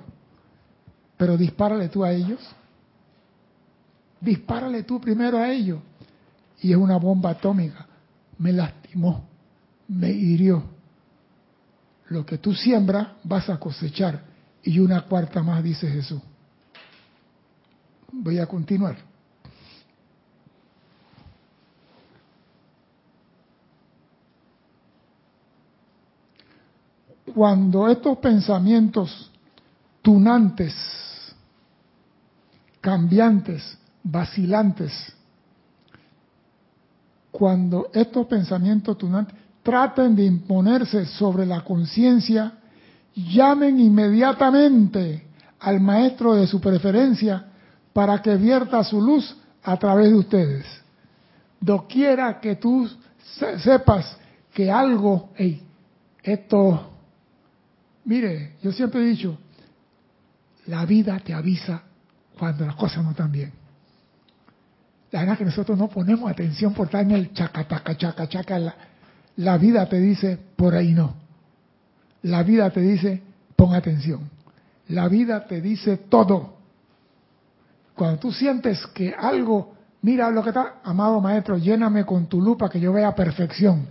[1.16, 2.38] Pero dispárale tú a ellos.
[4.20, 5.80] Dispárale tú primero a ellos.
[6.60, 7.86] Y es una bomba atómica.
[8.38, 9.29] Me lastimó
[9.90, 10.62] me hirió.
[12.08, 14.22] Lo que tú siembras vas a cosechar.
[14.62, 16.20] Y una cuarta más, dice Jesús.
[18.12, 18.96] Voy a continuar.
[27.34, 29.30] Cuando estos pensamientos
[30.02, 30.74] tunantes,
[32.80, 34.92] cambiantes, vacilantes,
[37.30, 42.54] cuando estos pensamientos tunantes traten de imponerse sobre la conciencia,
[43.14, 45.26] llamen inmediatamente
[45.58, 47.44] al maestro de su preferencia
[47.92, 50.66] para que vierta su luz a través de ustedes.
[51.60, 52.88] Doquiera que tú
[53.62, 54.16] sepas
[54.54, 55.62] que algo, hey,
[56.22, 56.90] esto,
[58.04, 59.38] mire, yo siempre he dicho,
[60.66, 61.82] la vida te avisa
[62.38, 63.52] cuando las cosas no están bien.
[65.10, 67.66] La verdad es que nosotros no ponemos atención por estar en el chaca,
[68.28, 68.74] chaca, la,
[69.36, 71.14] la vida te dice, por ahí no.
[72.22, 73.22] La vida te dice,
[73.56, 74.28] pon atención.
[74.88, 76.54] La vida te dice todo.
[77.94, 82.56] Cuando tú sientes que algo, mira lo que está, amado maestro, lléname con tu luz
[82.56, 83.86] para que yo vea perfección.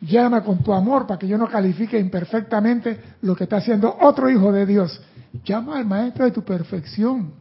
[0.00, 4.30] Lléname con tu amor para que yo no califique imperfectamente lo que está haciendo otro
[4.30, 5.00] hijo de Dios.
[5.44, 7.32] Llama al maestro de tu perfección.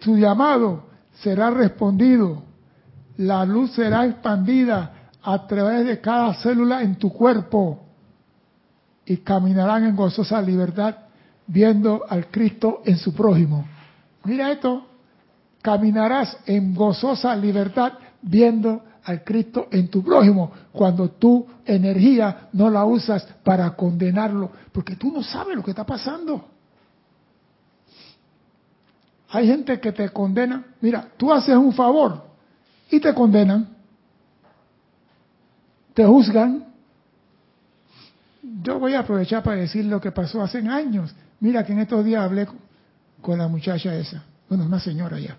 [0.00, 0.84] Tu llamado
[1.14, 2.42] será respondido.
[3.18, 7.80] La luz será expandida a través de cada célula en tu cuerpo
[9.04, 10.94] y caminarán en gozosa libertad
[11.46, 13.64] viendo al Cristo en su prójimo.
[14.24, 14.86] Mira esto,
[15.60, 22.84] caminarás en gozosa libertad viendo al Cristo en tu prójimo cuando tu energía no la
[22.84, 26.44] usas para condenarlo, porque tú no sabes lo que está pasando.
[29.30, 32.31] Hay gente que te condena, mira, tú haces un favor
[32.92, 33.72] y te condenan
[35.94, 36.66] te juzgan.
[38.62, 41.14] Yo voy a aprovechar para decir lo que pasó hace años.
[41.40, 42.46] Mira que en estos días hablé
[43.20, 45.36] con la muchacha esa, bueno, una señora ya.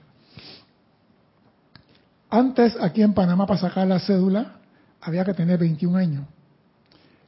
[2.29, 4.53] Antes, aquí en Panamá, para sacar la cédula,
[5.01, 6.25] había que tener 21 años.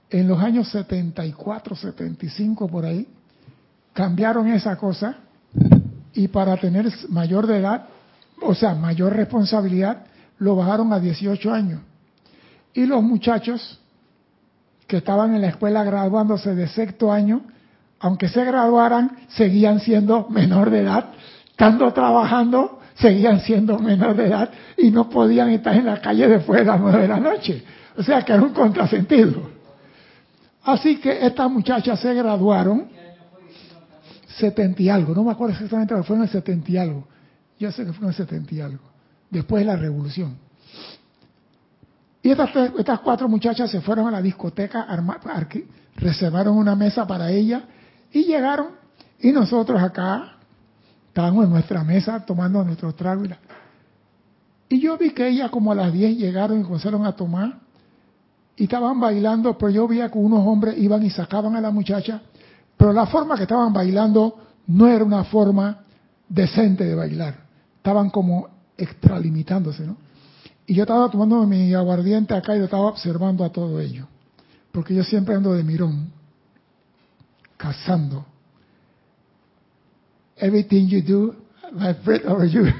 [0.09, 3.07] En los años 74, 75, por ahí,
[3.93, 5.17] cambiaron esa cosa
[6.13, 7.87] y para tener mayor de edad,
[8.41, 10.05] o sea, mayor responsabilidad,
[10.37, 11.81] lo bajaron a 18 años.
[12.73, 13.79] Y los muchachos
[14.87, 17.41] que estaban en la escuela graduándose de sexto año,
[17.99, 21.05] aunque se graduaran, seguían siendo menor de edad,
[21.49, 26.59] estando trabajando, seguían siendo menor de edad y no podían estar en la calle después
[26.59, 27.63] de las nueve de la noche.
[27.97, 29.49] O sea que era un contrasentido.
[30.63, 32.87] Así que estas muchachas se graduaron,
[34.37, 37.07] 70 y algo, no me acuerdo exactamente, pero fue en el 70 y algo.
[37.59, 38.83] Yo sé que fue en el 70 y algo,
[39.29, 40.37] después de la revolución.
[42.25, 44.87] Y estas, estas cuatro muchachas se fueron a la discoteca,
[45.95, 47.65] reservaron una mesa para ella
[48.11, 48.69] y llegaron.
[49.19, 50.37] Y nosotros acá
[51.07, 53.25] estábamos en nuestra mesa tomando nuestro trago.
[53.25, 53.35] Y,
[54.69, 57.59] y yo vi que ella como a las 10 llegaron y comenzaron a tomar
[58.57, 62.21] y estaban bailando, pero yo veía que unos hombres iban y sacaban a la muchacha,
[62.77, 65.83] pero la forma que estaban bailando no era una forma
[66.27, 67.35] decente de bailar,
[67.77, 69.97] estaban como extralimitándose, ¿no?
[70.67, 74.07] Y yo estaba tomando mi aguardiente acá y yo estaba observando a todo ello,
[74.71, 76.11] porque yo siempre ando de mirón,
[77.57, 78.25] cazando.
[80.37, 81.35] Everything you do,
[82.03, 82.65] breath over you.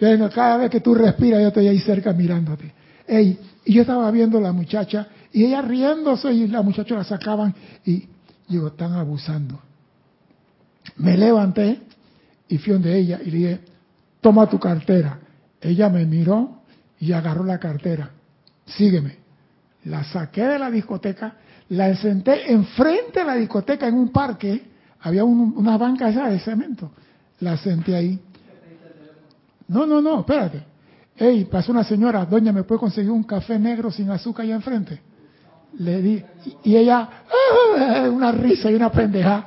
[0.00, 2.72] Bueno, cada vez que tú respiras, yo estoy ahí cerca mirándote.
[3.06, 7.04] Ey, y yo estaba viendo a la muchacha y ella riéndose y la muchacha la
[7.04, 8.08] sacaban y
[8.48, 9.60] digo, están abusando.
[10.96, 11.80] Me levanté
[12.50, 13.60] y fui donde ella y le dije,
[14.20, 15.20] toma tu cartera.
[15.60, 16.62] Ella me miró
[16.98, 18.10] y agarró la cartera.
[18.66, 19.16] Sígueme.
[19.84, 21.36] La saqué de la discoteca,
[21.70, 24.62] la senté enfrente de la discoteca en un parque.
[25.00, 26.90] Había una banca esa de cemento.
[27.38, 28.18] La senté ahí.
[29.68, 30.64] No, no, no, espérate.
[31.16, 35.00] Ey, pasó una señora, doña, ¿me puede conseguir un café negro sin azúcar allá enfrente?
[35.78, 36.24] Le di,
[36.64, 37.08] y ella,
[38.10, 39.46] una risa y una pendeja.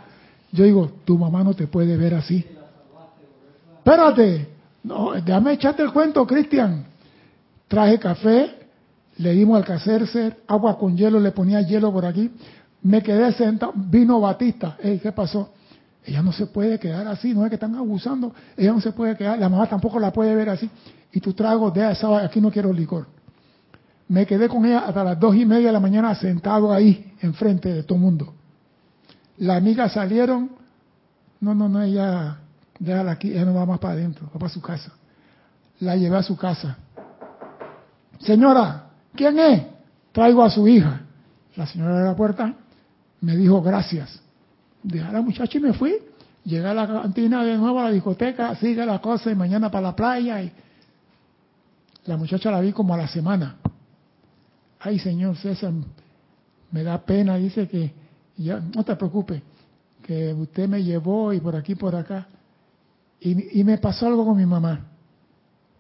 [0.53, 2.45] Yo digo, tu mamá no te puede ver así.
[3.83, 4.47] Espérate,
[4.83, 6.85] no, déjame echarte el cuento, Cristian.
[7.67, 8.55] Traje café,
[9.17, 12.31] le dimos al cacerse, agua con hielo, le ponía hielo por aquí.
[12.81, 14.77] Me quedé sentado, vino Batista.
[14.81, 15.51] ¿qué pasó?
[16.05, 19.17] Ella no se puede quedar así, no es que están abusando, ella no se puede
[19.17, 20.69] quedar, la mamá tampoco la puede ver así.
[21.11, 23.07] Y tu trago, de esa, aquí no quiero licor.
[24.07, 27.73] Me quedé con ella hasta las dos y media de la mañana sentado ahí, enfrente
[27.73, 28.33] de todo el mundo.
[29.39, 30.51] Las amigas salieron,
[31.41, 32.37] no, no, no, ella,
[32.83, 34.91] déjala aquí, ella no va más para adentro, va para su casa.
[35.79, 36.77] La llevé a su casa.
[38.19, 39.63] Señora, ¿quién es?
[40.11, 41.01] Traigo a su hija.
[41.55, 42.53] La señora de la puerta
[43.21, 44.23] me dijo gracias
[44.83, 45.95] dejé a la muchacha y me fui.
[46.43, 49.87] Llegué a la cantina de nuevo, a la discoteca, sigue la cosa y mañana para
[49.87, 50.41] la playa.
[50.43, 50.51] Y
[52.05, 53.55] la muchacha la vi como a la semana.
[54.79, 55.71] Ay, señor César,
[56.71, 57.93] me da pena, dice que,
[58.35, 59.41] ya, no te preocupes,
[60.05, 62.27] que usted me llevó y por aquí, por acá.
[63.25, 64.85] Y, me pasó algo con mi mamá.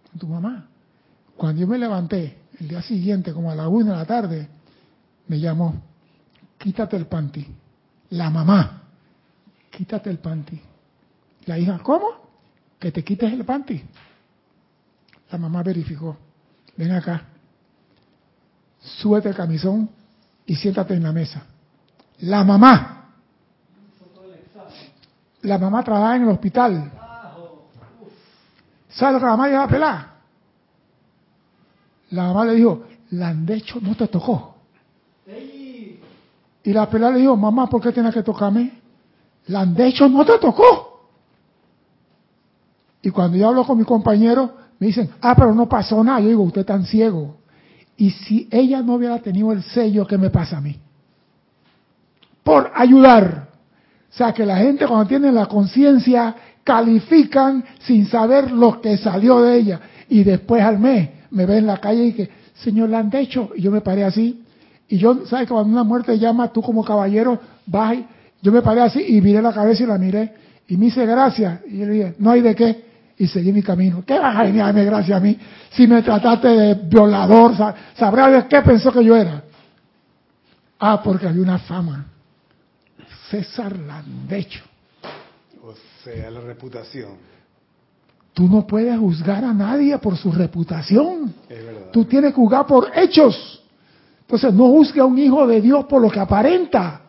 [0.09, 0.65] Con tu mamá.
[1.35, 4.47] Cuando yo me levanté, el día siguiente, como a la una de la tarde,
[5.27, 5.75] me llamó,
[6.57, 7.45] quítate el panty.
[8.11, 8.83] La mamá
[9.69, 10.61] quítate el panty.
[11.45, 12.07] La hija, ¿cómo?
[12.79, 13.83] Que te quites el panty.
[15.31, 16.15] La mamá verificó,
[16.77, 17.25] ven acá,
[18.79, 19.89] súbete el camisón
[20.45, 21.43] y siéntate en la mesa.
[22.19, 23.09] La mamá,
[25.41, 26.91] la mamá trabaja en el hospital.
[28.93, 30.13] ¿Sabes la mamá iba a pelar?
[32.11, 34.55] La mamá le dijo, Landecho no te tocó.
[36.65, 38.71] Y la pelada le dijo, mamá, ¿por qué tienes que tocarme?
[39.47, 41.09] La de hecho no te tocó.
[43.01, 46.21] Y cuando yo hablo con mi compañero, me dicen, ah, pero no pasó nada.
[46.21, 47.35] Yo digo, usted tan ciego.
[47.97, 50.79] Y si ella no hubiera tenido el sello, ¿qué me pasa a mí?
[52.43, 53.49] Por ayudar.
[54.09, 59.41] O sea, que la gente cuando tiene la conciencia califican sin saber lo que salió
[59.41, 59.79] de ella.
[60.09, 63.51] Y después al mes me ve en la calle y que, señor, la han hecho.
[63.55, 64.43] Y yo me paré así.
[64.87, 65.47] Y yo, ¿sabes?
[65.47, 68.05] Cuando una muerte llama, tú como caballero vas y
[68.41, 70.33] yo me paré así y miré la cabeza y la miré.
[70.67, 71.61] Y me hice gracias.
[71.67, 72.85] Y yo le dije, no hay de qué.
[73.17, 74.03] Y seguí mi camino.
[74.05, 75.37] ¿Qué vas a darme gracias a mí?
[75.71, 77.53] Si me trataste de violador,
[77.95, 79.43] sabrá de qué pensó que yo era.
[80.79, 82.05] Ah, porque había una fama.
[83.29, 84.72] César Landecho.
[86.03, 87.11] Sea, la reputación.
[88.33, 91.33] Tú no puedes juzgar a nadie por su reputación.
[91.47, 91.91] Es verdad.
[91.91, 93.63] Tú tienes que juzgar por hechos.
[94.21, 97.03] Entonces no juzgue a un hijo de Dios por lo que aparenta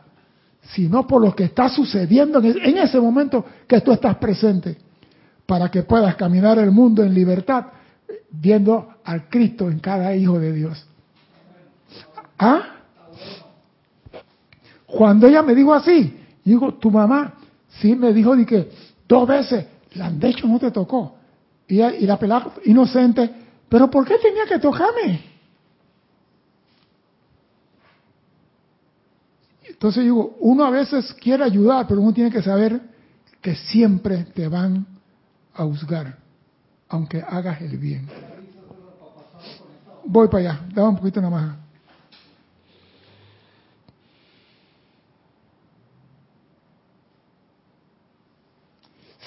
[0.73, 4.79] sino por lo que está sucediendo en ese momento que tú estás presente.
[5.47, 7.67] para que puedas caminar el mundo en libertad,
[8.31, 10.87] viendo al Cristo en cada hijo de Dios.
[12.39, 12.63] ¿Ah?
[14.87, 17.35] Cuando ella me dijo así, digo, tu mamá
[17.79, 18.71] sí me dijo de que
[19.07, 21.17] dos veces, de hecho no te tocó.
[21.67, 23.31] Y, y la pelada inocente,
[23.69, 25.35] pero ¿por qué tenía que tocarme?
[29.69, 32.81] Entonces digo, uno a veces quiere ayudar, pero uno tiene que saber
[33.41, 34.87] que siempre te van
[35.55, 36.17] a juzgar,
[36.89, 38.09] aunque hagas el bien.
[40.07, 41.64] Voy para allá, dame un poquito nada más.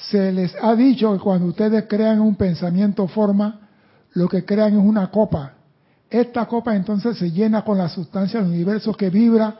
[0.10, 3.68] Se les ha dicho que cuando ustedes crean un pensamiento forma,
[4.14, 5.54] lo que crean es una copa.
[6.10, 9.60] Esta copa entonces se llena con la sustancia del universo que vibra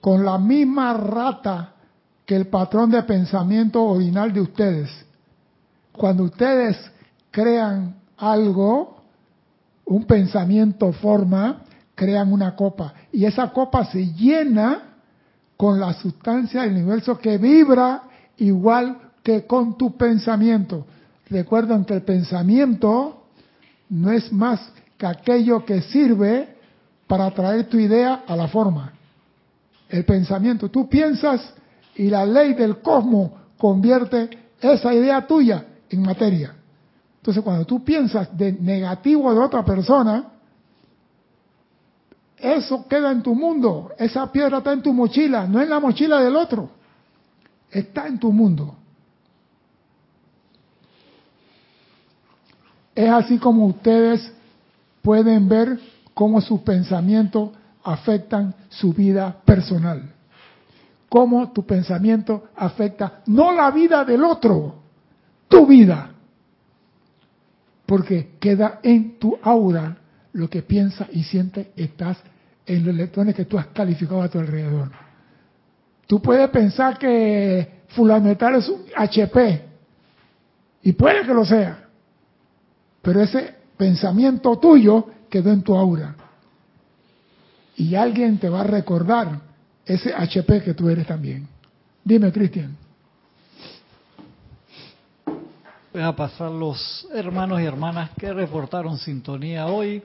[0.00, 1.72] con la misma rata
[2.24, 4.90] que el patrón de pensamiento original de ustedes.
[5.92, 6.76] Cuando ustedes
[7.32, 9.02] crean algo,
[9.86, 11.62] un pensamiento forma,
[11.96, 12.94] crean una copa.
[13.10, 14.98] Y esa copa se llena
[15.56, 18.04] con la sustancia del universo que vibra
[18.36, 19.07] igual
[19.46, 20.86] con tu pensamiento.
[21.28, 23.24] Recuerden que el pensamiento
[23.90, 24.60] no es más
[24.96, 26.56] que aquello que sirve
[27.06, 28.92] para traer tu idea a la forma.
[29.88, 31.54] El pensamiento, tú piensas
[31.96, 34.28] y la ley del cosmos convierte
[34.60, 36.54] esa idea tuya en materia.
[37.16, 40.32] Entonces, cuando tú piensas de negativo de otra persona,
[42.38, 46.20] eso queda en tu mundo, esa piedra está en tu mochila, no en la mochila
[46.20, 46.70] del otro,
[47.70, 48.76] está en tu mundo.
[52.98, 54.28] Es así como ustedes
[55.02, 55.78] pueden ver
[56.14, 57.50] cómo sus pensamientos
[57.84, 60.02] afectan su vida personal.
[61.08, 64.74] Cómo tu pensamiento afecta no la vida del otro,
[65.46, 66.10] tu vida.
[67.86, 69.96] Porque queda en tu aura
[70.32, 72.18] lo que piensas y sientes, estás
[72.66, 74.90] en los electrones que tú has calificado a tu alrededor.
[76.08, 79.68] Tú puedes pensar que fulano es un HP,
[80.82, 81.87] y puede que lo sea,
[83.02, 86.14] pero ese pensamiento tuyo quedó en tu aura.
[87.76, 89.40] Y alguien te va a recordar
[89.86, 91.48] ese HP que tú eres también.
[92.04, 92.76] Dime, Cristian.
[95.92, 100.02] Voy a pasar los hermanos y hermanas que reportaron sintonía hoy.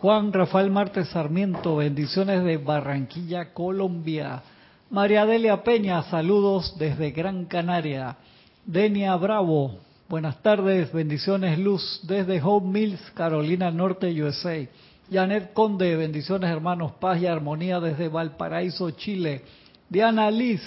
[0.00, 4.42] Juan Rafael Martes Sarmiento, bendiciones de Barranquilla, Colombia.
[4.90, 8.16] María Delia Peña, saludos desde Gran Canaria.
[8.64, 14.64] Denia Bravo, Buenas tardes, bendiciones Luz desde Home Mills, Carolina Norte, USA.
[15.10, 19.42] Janet Conde, bendiciones hermanos, paz y armonía desde Valparaíso, Chile.
[19.88, 20.62] Diana Liz,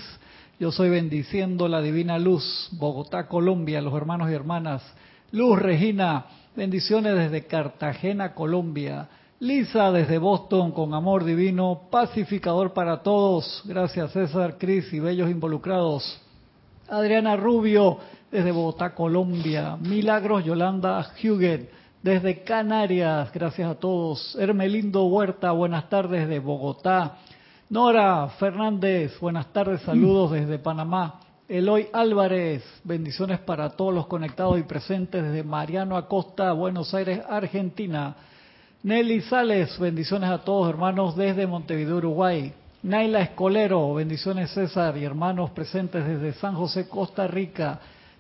[0.60, 4.84] yo soy bendiciendo la divina luz, Bogotá, Colombia, los hermanos y hermanas.
[5.32, 9.08] Luz Regina, bendiciones desde Cartagena, Colombia.
[9.40, 13.62] Lisa desde Boston, con amor divino, pacificador para todos.
[13.64, 16.22] Gracias César, Cris y bellos involucrados.
[16.90, 18.00] Adriana Rubio,
[18.32, 19.78] desde Bogotá, Colombia.
[19.80, 21.70] Milagros Yolanda Huguet,
[22.02, 24.36] desde Canarias, gracias a todos.
[24.40, 27.18] Hermelindo Huerta, buenas tardes de Bogotá.
[27.70, 31.20] Nora Fernández, buenas tardes, saludos desde Panamá.
[31.48, 38.16] Eloy Álvarez, bendiciones para todos los conectados y presentes desde Mariano Acosta, Buenos Aires, Argentina.
[38.84, 42.54] Nelly Sales, bendiciones a todos hermanos desde Montevideo, Uruguay.
[42.82, 47.80] Naila Escolero, bendiciones César y hermanos presentes desde San José, Costa Rica.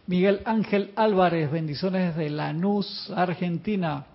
[0.09, 4.07] Miguel Ángel Álvarez, bendiciones desde Lanús, Argentina.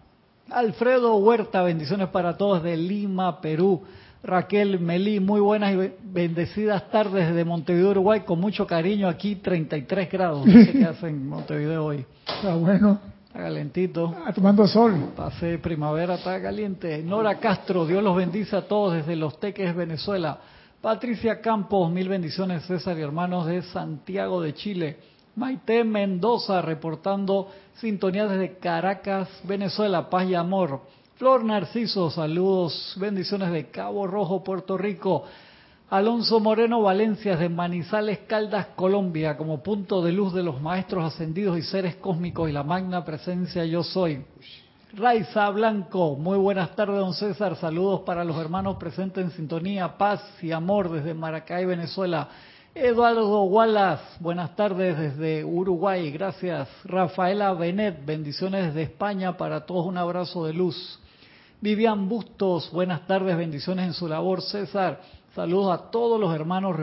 [0.51, 3.81] Alfredo Huerta, bendiciones para todos de Lima, Perú.
[4.25, 10.11] Raquel Melí, muy buenas y bendecidas tardes desde Montevideo, Uruguay, con mucho cariño aquí, 33
[10.11, 10.45] grados.
[10.45, 12.05] No sé qué hace en Montevideo hoy.
[12.27, 12.99] Está bueno.
[13.29, 14.17] Está calentito.
[14.19, 15.13] Está tomando sol.
[15.15, 17.05] Pasé primavera, está caliente.
[17.05, 20.41] Nora Castro, Dios los bendice a todos desde Los Teques, Venezuela.
[20.81, 25.14] Patricia Campos, mil bendiciones, César y hermanos de Santiago de Chile.
[25.37, 30.83] Maite Mendoza reportando sintonía desde Caracas, Venezuela, paz y amor.
[31.17, 35.25] Flor Narciso, saludos, bendiciones de Cabo Rojo, Puerto Rico.
[35.91, 41.59] Alonso Moreno Valencia de Manizales, Caldas, Colombia, como punto de luz de los maestros ascendidos
[41.59, 44.25] y seres cósmicos y la magna presencia yo soy.
[44.95, 47.57] Raiza Blanco, muy buenas tardes, don César.
[47.57, 52.29] Saludos para los hermanos presentes en sintonía, paz y amor desde Maracay, Venezuela.
[52.77, 56.69] Eduardo Wallace, buenas tardes desde Uruguay, gracias.
[56.83, 60.99] Rafaela Benet, bendiciones desde España para todos, un abrazo de luz.
[61.61, 64.43] Vivian Bustos, buenas tardes, bendiciones en su labor.
[64.43, 65.01] César,
[65.37, 66.75] saludos a todos los hermanos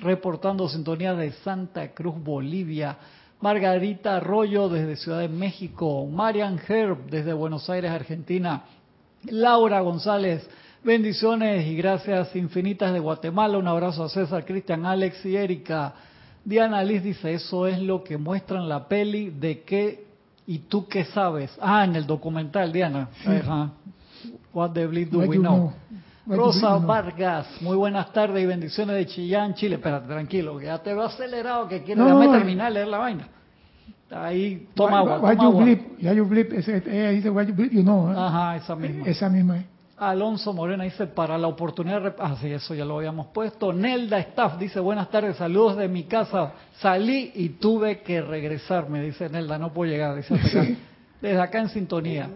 [0.00, 2.98] reportando sintonía de Santa Cruz, Bolivia.
[3.40, 8.64] Margarita Arroyo desde Ciudad de México, Marian Herb desde Buenos Aires, Argentina,
[9.26, 10.50] Laura González,
[10.82, 15.94] bendiciones y gracias infinitas de Guatemala, un abrazo a César, Cristian, Alex y Erika.
[16.44, 20.04] Diana Liz dice, eso es lo que muestra en la peli de qué
[20.46, 21.50] y tú qué sabes.
[21.60, 23.08] Ah, en el documental, Diana.
[24.52, 25.72] What the bleed do we know?
[26.26, 29.76] Rosa Vargas, muy buenas tardes y bendiciones de Chillán, Chile.
[29.76, 33.28] Espérate, tranquilo, que ya te veo acelerado, que quiero no, terminar leer la vaina.
[34.10, 35.20] Ahí, toma agua.
[35.20, 38.10] Why, you blip, ya you blip, ese, ella dice, why you blip, you know.
[38.10, 38.14] ¿eh?
[38.16, 39.06] Ajá, esa misma.
[39.06, 39.64] Esa misma.
[39.98, 43.72] Alonso Morena dice, para la oportunidad, ah, sí, eso ya lo habíamos puesto.
[43.72, 46.52] Nelda Staff dice, buenas tardes, saludos de mi casa.
[46.80, 50.34] Salí y tuve que regresar, me dice Nelda, no puedo llegar, dice
[51.20, 52.30] Desde acá en sintonía.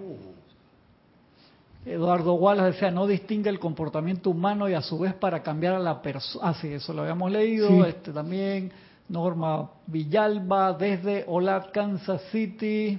[1.84, 5.78] Eduardo Wallace decía, no distingue el comportamiento humano y a su vez para cambiar a
[5.78, 6.48] la persona.
[6.48, 7.84] Ah, sí, eso lo habíamos leído.
[7.84, 8.72] Este también,
[9.08, 12.98] Norma Villalba, desde Hola, Kansas City.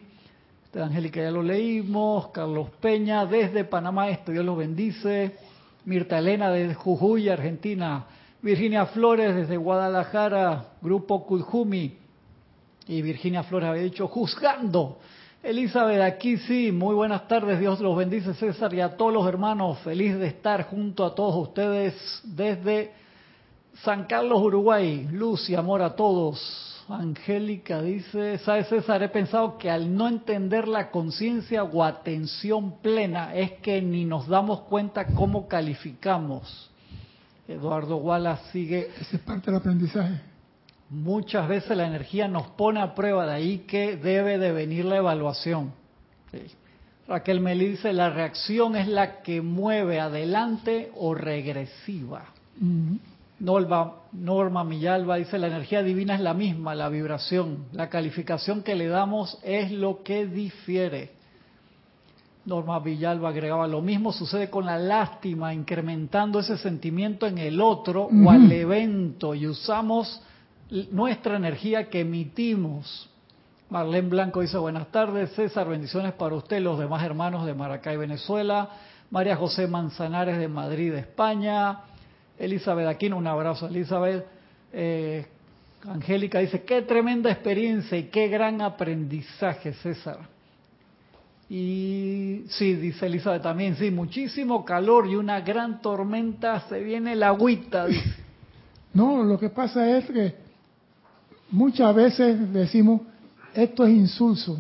[0.74, 2.30] Este, Angélica ya lo leímos.
[2.30, 5.36] Carlos Peña, desde Panamá, esto Dios los bendice.
[5.86, 8.06] Mirta Elena, desde Jujuy, Argentina.
[8.42, 11.96] Virginia Flores, desde Guadalajara, Grupo Culjumi.
[12.88, 14.98] Y Virginia Flores había dicho, juzgando
[15.44, 19.78] Elizabeth, aquí sí, muy buenas tardes, Dios los bendice César y a todos los hermanos,
[19.80, 21.94] feliz de estar junto a todos ustedes
[22.24, 22.94] desde
[23.84, 26.73] San Carlos, Uruguay, luz y amor a todos.
[26.90, 29.04] Angélica dice, ¿sabes César?
[29.04, 34.28] He pensado que al no entender la conciencia o atención plena es que ni nos
[34.28, 36.70] damos cuenta cómo calificamos.
[37.48, 38.90] Eduardo Wallace sigue.
[39.00, 40.34] Esa es parte del aprendizaje
[40.94, 44.98] muchas veces la energía nos pone a prueba, de ahí que debe de venir la
[44.98, 45.74] evaluación.
[47.08, 52.26] Raquel me dice, la reacción es la que mueve adelante o regresiva.
[53.44, 57.66] Norma, Norma Millalba dice, la energía divina es la misma, la vibración.
[57.74, 61.12] La calificación que le damos es lo que difiere.
[62.46, 68.08] Norma Villalba agregaba, lo mismo sucede con la lástima, incrementando ese sentimiento en el otro
[68.26, 70.22] o al evento y usamos
[70.92, 73.10] nuestra energía que emitimos.
[73.70, 78.70] Marlene Blanco dice buenas tardes, César, bendiciones para usted, los demás hermanos de Maracay, Venezuela,
[79.12, 81.80] María José Manzanares de Madrid, España,
[82.46, 84.26] Elizabeth Aquino, un abrazo Elizabeth,
[84.72, 85.26] eh,
[85.88, 90.20] Angélica dice, qué tremenda experiencia y qué gran aprendizaje, César.
[91.50, 97.28] Y sí, dice Elizabeth también, sí, muchísimo calor y una gran tormenta, se viene la
[97.28, 97.88] agüita.
[98.96, 100.36] No, lo que pasa es que
[101.54, 103.02] Muchas veces decimos,
[103.54, 104.58] esto es insulso.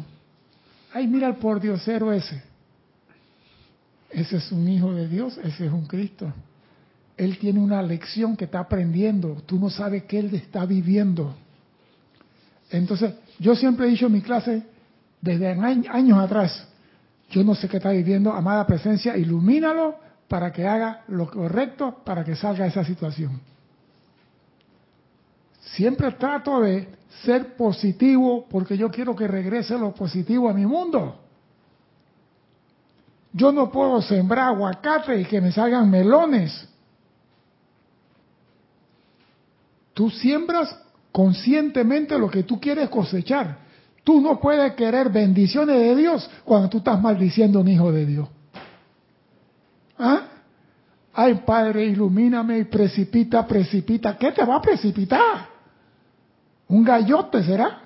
[0.94, 2.44] Ay, mira el por Diosero ese.
[4.12, 6.32] Ese es un hijo de Dios, ese es un Cristo.
[7.18, 9.38] Él tiene una lección que está aprendiendo.
[9.46, 11.36] Tú no sabes qué él está viviendo.
[12.72, 14.64] Entonces, yo siempre he dicho en mi clase,
[15.22, 16.68] desde años atrás,
[17.30, 19.96] yo no sé qué está viviendo, amada presencia, ilumínalo
[20.28, 23.40] para que haga lo correcto para que salga de esa situación.
[25.76, 26.90] Siempre trato de
[27.24, 31.20] ser positivo porque yo quiero que regrese lo positivo a mi mundo.
[33.32, 36.70] Yo no puedo sembrar aguacate y que me salgan melones.
[39.94, 40.76] Tú siembras
[41.12, 43.60] conscientemente lo que tú quieres cosechar.
[44.04, 48.06] Tú no puedes querer bendiciones de Dios cuando tú estás maldiciendo a un hijo de
[48.06, 48.28] Dios.
[49.98, 50.22] ¿Ah?
[51.14, 54.18] Ay, Padre, ilumíname y precipita, precipita.
[54.18, 55.48] ¿Qué te va a precipitar?
[56.68, 57.82] Un gallote será.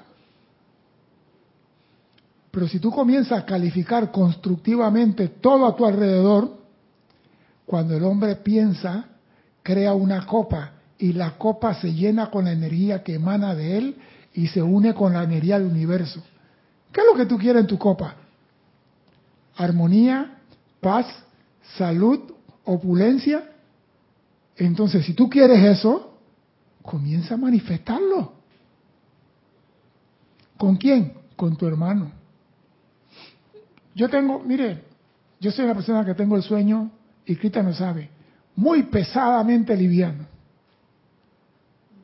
[2.50, 6.58] Pero si tú comienzas a calificar constructivamente todo a tu alrededor,
[7.66, 9.06] cuando el hombre piensa,
[9.62, 13.96] crea una copa y la copa se llena con la energía que emana de él
[14.34, 16.24] y se une con la energía del universo.
[16.92, 18.16] ¿Qué es lo que tú quieres en tu copa?
[19.56, 20.40] Armonía,
[20.82, 21.06] paz,
[21.78, 22.20] salud,
[22.64, 23.50] opulencia.
[24.56, 26.18] Entonces, si tú quieres eso,
[26.82, 28.34] comienza a manifestarlo.
[30.58, 31.14] ¿Con quién?
[31.36, 32.12] Con tu hermano.
[33.94, 34.84] Yo tengo, mire,
[35.40, 36.92] yo soy una persona que tengo el sueño,
[37.26, 38.10] y Cristian lo sabe,
[38.56, 40.26] muy pesadamente liviano.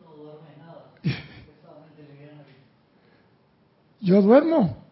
[0.04, 0.86] No duerme nada.
[1.02, 2.44] pesadamente liviano.
[4.04, 4.84] Yo duermo.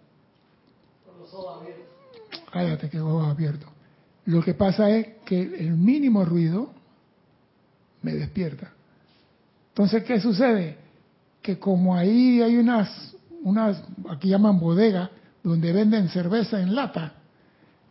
[1.05, 2.41] Con los ojos abiertos.
[2.51, 3.69] Cállate que ojos abiertos.
[4.25, 6.71] Lo que pasa es que el mínimo ruido
[8.01, 8.71] me despierta.
[9.69, 10.77] Entonces, ¿qué sucede?
[11.41, 13.11] Que como ahí hay unas
[13.43, 15.09] unas, aquí llaman bodega,
[15.43, 17.13] donde venden cerveza en lata.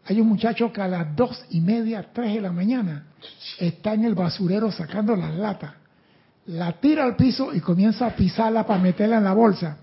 [0.06, 3.06] Hay un muchacho que a las dos y media, tres de la mañana,
[3.58, 5.72] está en el basurero sacando las latas.
[6.46, 9.76] La tira al piso y comienza a pisarla para meterla en la bolsa.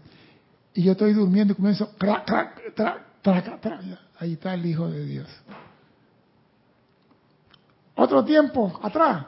[0.78, 3.82] Y yo estoy durmiendo y comienzo, crac, crac, crac, crac, crac.
[4.20, 5.28] ahí está el Hijo de Dios.
[7.96, 9.26] Otro tiempo atrás,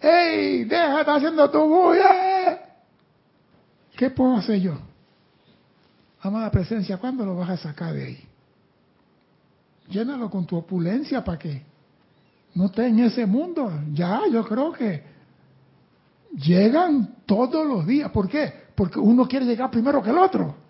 [0.00, 0.62] ¡Ey!
[0.62, 2.60] Deja, está haciendo tu bulla.
[3.96, 4.74] ¿Qué puedo hacer yo?
[6.20, 8.28] Amada presencia, ¿cuándo lo vas a sacar de ahí?
[9.88, 11.64] Llénalo con tu opulencia para que
[12.54, 13.68] no esté en ese mundo.
[13.92, 15.02] Ya, yo creo que
[16.36, 18.12] llegan todos los días.
[18.12, 18.68] ¿Por qué?
[18.76, 20.62] Porque uno quiere llegar primero que el otro.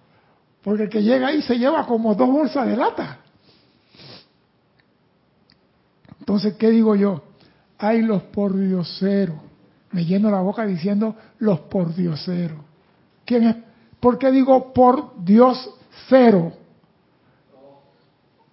[0.64, 3.18] Porque el que llega ahí se lleva como dos bolsas de lata.
[6.18, 7.22] Entonces, ¿qué digo yo?
[7.76, 9.36] Hay los pordioseros.
[9.90, 12.58] Me lleno la boca diciendo los pordioseros.
[13.26, 13.56] ¿Quién es?
[14.00, 15.70] ¿Por qué digo por Dios
[16.08, 16.54] cero?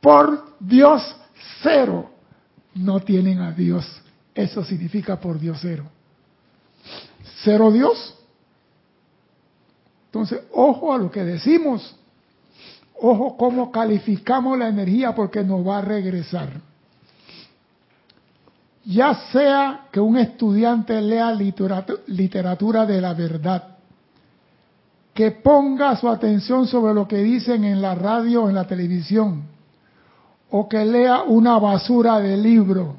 [0.01, 1.15] Por Dios
[1.63, 2.11] cero.
[2.75, 3.85] No tienen a Dios.
[4.35, 5.85] Eso significa por Dios cero.
[7.45, 8.17] Cero Dios.
[10.07, 11.95] Entonces, ojo a lo que decimos.
[13.01, 16.49] Ojo cómo calificamos la energía porque nos va a regresar.
[18.85, 23.77] Ya sea que un estudiante lea literatura de la verdad,
[25.13, 29.43] que ponga su atención sobre lo que dicen en la radio o en la televisión,
[30.51, 32.97] o que lea una basura de libro,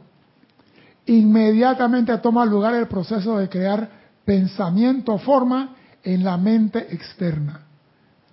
[1.07, 3.88] inmediatamente toma lugar el proceso de crear
[4.24, 7.66] pensamiento, forma en la mente externa.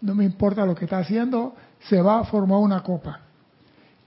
[0.02, 1.56] No me importa lo que está haciendo,
[1.88, 3.22] se va a formar una copa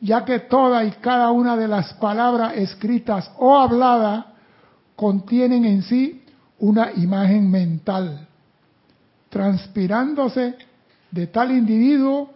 [0.02, 4.26] ya que toda y cada una de las palabras escritas o habladas
[4.96, 6.24] contienen en sí
[6.58, 8.26] una imagen mental,
[9.30, 10.56] transpirándose
[11.10, 12.30] de tal individuo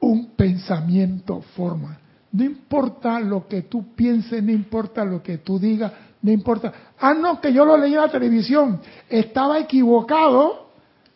[0.00, 1.98] un pensamiento forma.
[2.32, 5.92] No importa lo que tú pienses, no importa lo que tú digas,
[6.22, 6.72] no importa.
[6.98, 8.80] Ah, no, que yo lo leí en la televisión,
[9.10, 10.65] estaba equivocado,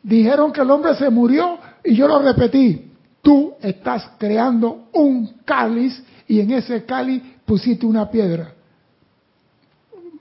[0.02, 2.90] dijeron que el hombre se murió y yo lo repetí.
[3.22, 8.54] Tú estás creando un cáliz y en ese cáliz pusiste una piedra.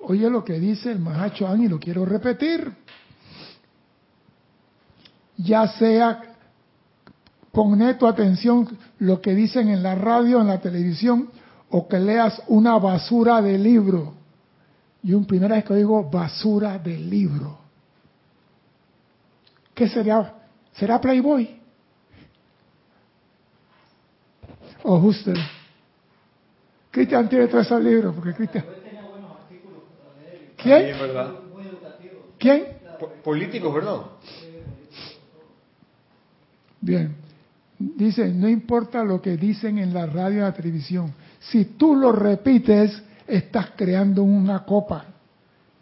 [0.02, 2.72] Oye lo que dice el Mahacho y lo quiero repetir.
[5.38, 6.30] Ya sea
[7.52, 8.68] pone tu atención
[9.00, 11.30] lo que dicen en la radio, en la televisión,
[11.70, 14.14] o que leas una basura de libro.
[15.04, 17.59] Y un primera vez que digo basura de libro.
[19.80, 20.34] ¿Qué sería?
[20.74, 21.58] ¿Será Playboy?
[24.84, 25.32] o justo.
[26.92, 28.66] Cristian tiene todos esos libros, porque Cristian...
[30.58, 30.96] ¿Quién?
[32.38, 32.64] ¿Quién?
[33.24, 34.02] Políticos, ¿verdad?
[36.82, 37.16] Bien.
[37.78, 41.14] Dice, no importa lo que dicen en la radio y la televisión.
[41.40, 45.06] Si tú lo repites, estás creando una copa.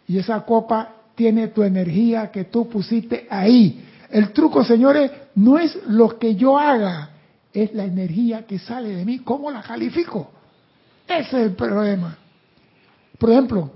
[0.06, 3.87] Y esa copa tiene tu energía que tú pusiste ahí.
[4.10, 7.10] El truco, señores, no es lo que yo haga,
[7.52, 9.18] es la energía que sale de mí.
[9.20, 10.30] ¿Cómo la califico?
[11.06, 12.16] Ese es el problema.
[13.18, 13.70] Por ejemplo,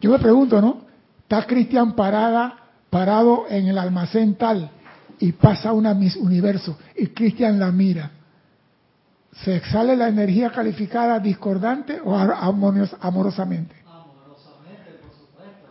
[0.00, 0.82] yo me pregunto, ¿no?
[1.22, 2.56] Está Cristian parada,
[2.90, 4.70] parado en el almacén tal
[5.18, 8.10] y pasa una Miss Universo y Cristian la mira.
[9.44, 13.76] ¿Se sale la energía calificada discordante o amorosamente?
[13.86, 15.68] Amorosamente, por supuesto.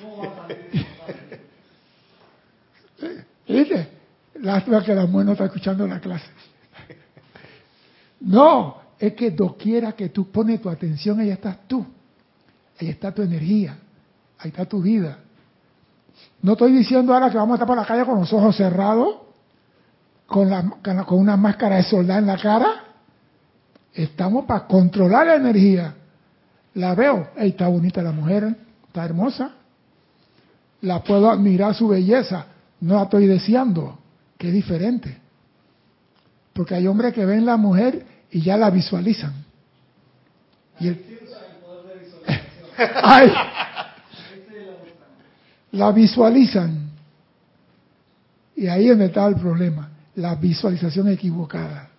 [0.02, 0.85] ¿Cómo va a salir?
[3.56, 3.88] ¿Viste?
[4.42, 6.26] Lástima que la mujer no está escuchando la clase.
[8.20, 11.86] No, es que doquiera que tú pones tu atención, ahí estás tú.
[12.78, 13.78] Ahí está tu energía.
[14.38, 15.18] Ahí está tu vida.
[16.42, 19.16] No estoy diciendo ahora que vamos a estar por la calle con los ojos cerrados,
[20.26, 20.62] con, la,
[21.06, 22.84] con una máscara de soldado en la cara.
[23.94, 25.94] Estamos para controlar la energía.
[26.74, 28.54] La veo, ahí está bonita la mujer,
[28.86, 29.52] está hermosa.
[30.82, 32.46] La puedo admirar su belleza,
[32.80, 33.98] no la estoy deseando
[34.38, 35.18] que diferente.
[36.52, 39.34] Porque hay hombres que ven la mujer y ya la visualizan.
[40.80, 40.90] Y
[45.72, 46.90] la visualizan.
[48.54, 51.90] Y ahí es donde está el problema, la visualización equivocada.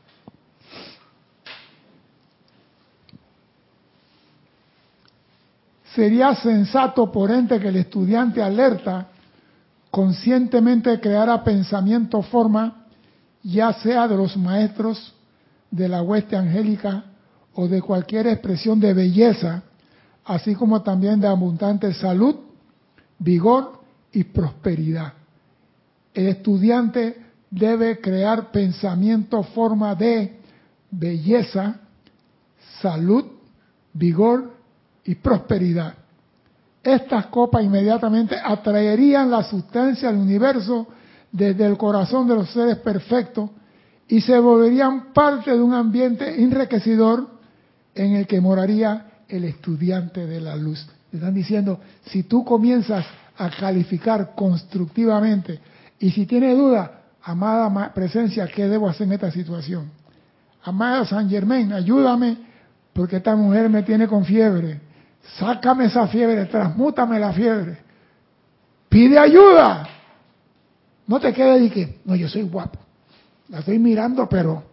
[5.94, 9.08] Sería sensato, por ente, que el estudiante alerta
[9.92, 12.86] conscientemente creara pensamiento forma,
[13.44, 15.14] ya sea de los maestros
[15.72, 17.06] de la hueste angélica
[17.54, 19.64] o de cualquier expresión de belleza,
[20.26, 22.36] así como también de abundante salud,
[23.20, 23.82] vigor
[24.12, 25.14] y prosperidad.
[26.14, 30.40] El estudiante debe crear pensamiento forma de
[30.92, 31.80] belleza,
[32.82, 33.26] salud,
[33.94, 34.54] vigor
[35.06, 35.96] y prosperidad
[36.88, 40.88] estas copas inmediatamente atraerían la sustancia del universo
[41.30, 43.50] desde el corazón de los seres perfectos
[44.08, 47.28] y se volverían parte de un ambiente enriquecedor
[47.94, 50.88] en el que moraría el estudiante de la luz.
[51.12, 53.06] están diciendo, si tú comienzas
[53.38, 55.60] a calificar constructivamente
[56.00, 59.92] y si tienes duda, amada presencia, ¿qué debo hacer en esta situación?
[60.64, 62.38] Amada San Germain, ayúdame
[62.94, 64.87] porque esta mujer me tiene con fiebre.
[65.36, 67.78] Sácame esa fiebre, transmútame la fiebre.
[68.90, 69.88] Pide ayuda.
[71.06, 72.80] No te quedes y que, no, yo soy guapo.
[73.50, 74.64] La estoy mirando, pero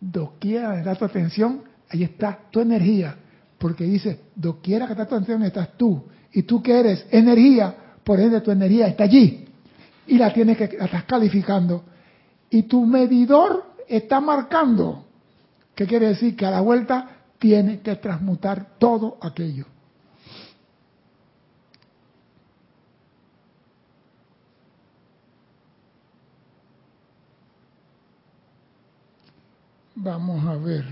[0.00, 3.16] doquiera da tu atención, ahí está tu energía.
[3.58, 6.04] Porque dice, doquiera que está tu atención, estás tú.
[6.32, 7.74] Y tú que eres energía,
[8.04, 9.46] por ende tu energía está allí.
[10.06, 11.84] Y la tienes que, la estás calificando.
[12.50, 15.04] Y tu medidor está marcando.
[15.74, 16.36] ¿Qué quiere decir?
[16.36, 19.66] Que a la vuelta tiene que transmutar todo aquello.
[29.94, 30.84] Vamos a ver.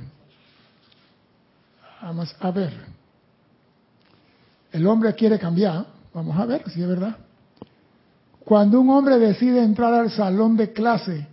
[2.03, 2.73] Vamos a ver.
[4.73, 5.87] El hombre quiere cambiar.
[6.13, 7.17] Vamos a ver si es verdad.
[8.45, 11.27] Cuando un hombre decide entrar al salón de clase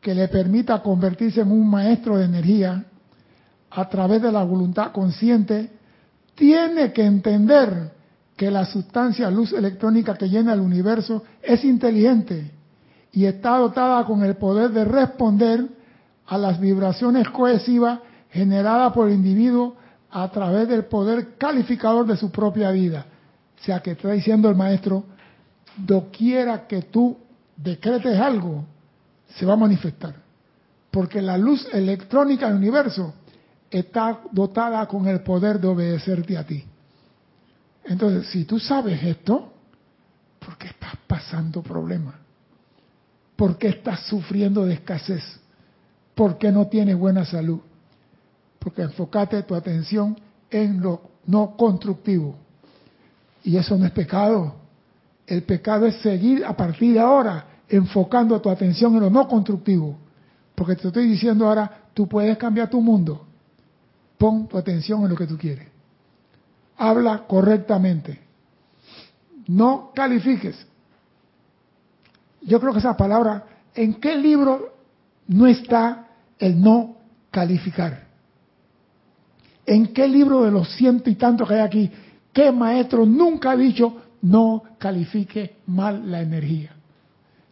[0.00, 2.84] que le permita convertirse en un maestro de energía
[3.74, 5.70] a través de la voluntad consciente,
[6.34, 7.92] tiene que entender
[8.36, 12.50] que la sustancia luz electrónica que llena el universo es inteligente
[13.12, 15.66] y está dotada con el poder de responder
[16.26, 18.00] a las vibraciones cohesivas
[18.30, 19.76] generadas por el individuo
[20.10, 23.06] a través del poder calificador de su propia vida.
[23.60, 25.04] O sea que está diciendo el maestro,
[25.76, 27.16] doquiera que tú
[27.56, 28.64] decretes algo,
[29.36, 30.14] se va a manifestar.
[30.90, 33.14] Porque la luz electrónica del universo
[33.72, 36.62] está dotada con el poder de obedecerte a ti.
[37.84, 39.50] Entonces, si tú sabes esto,
[40.38, 42.14] ¿por qué estás pasando problemas?
[43.34, 45.24] ¿Por qué estás sufriendo de escasez?
[46.14, 47.60] ¿Por qué no tienes buena salud?
[48.58, 50.20] Porque enfocate tu atención
[50.50, 52.36] en lo no constructivo.
[53.42, 54.54] Y eso no es pecado.
[55.26, 59.96] El pecado es seguir a partir de ahora enfocando tu atención en lo no constructivo.
[60.54, 63.26] Porque te estoy diciendo ahora, tú puedes cambiar tu mundo.
[64.22, 65.66] Pon tu atención en lo que tú quieres.
[66.76, 68.20] Habla correctamente.
[69.48, 70.64] No califiques.
[72.42, 73.44] Yo creo que esa palabra,
[73.74, 74.74] ¿en qué libro
[75.26, 76.06] no está
[76.38, 76.96] el no
[77.30, 78.04] calificar.
[79.64, 81.90] ¿En qué libro de los ciento y tantos que hay aquí,
[82.32, 86.74] qué maestro nunca ha dicho no califique mal la energía?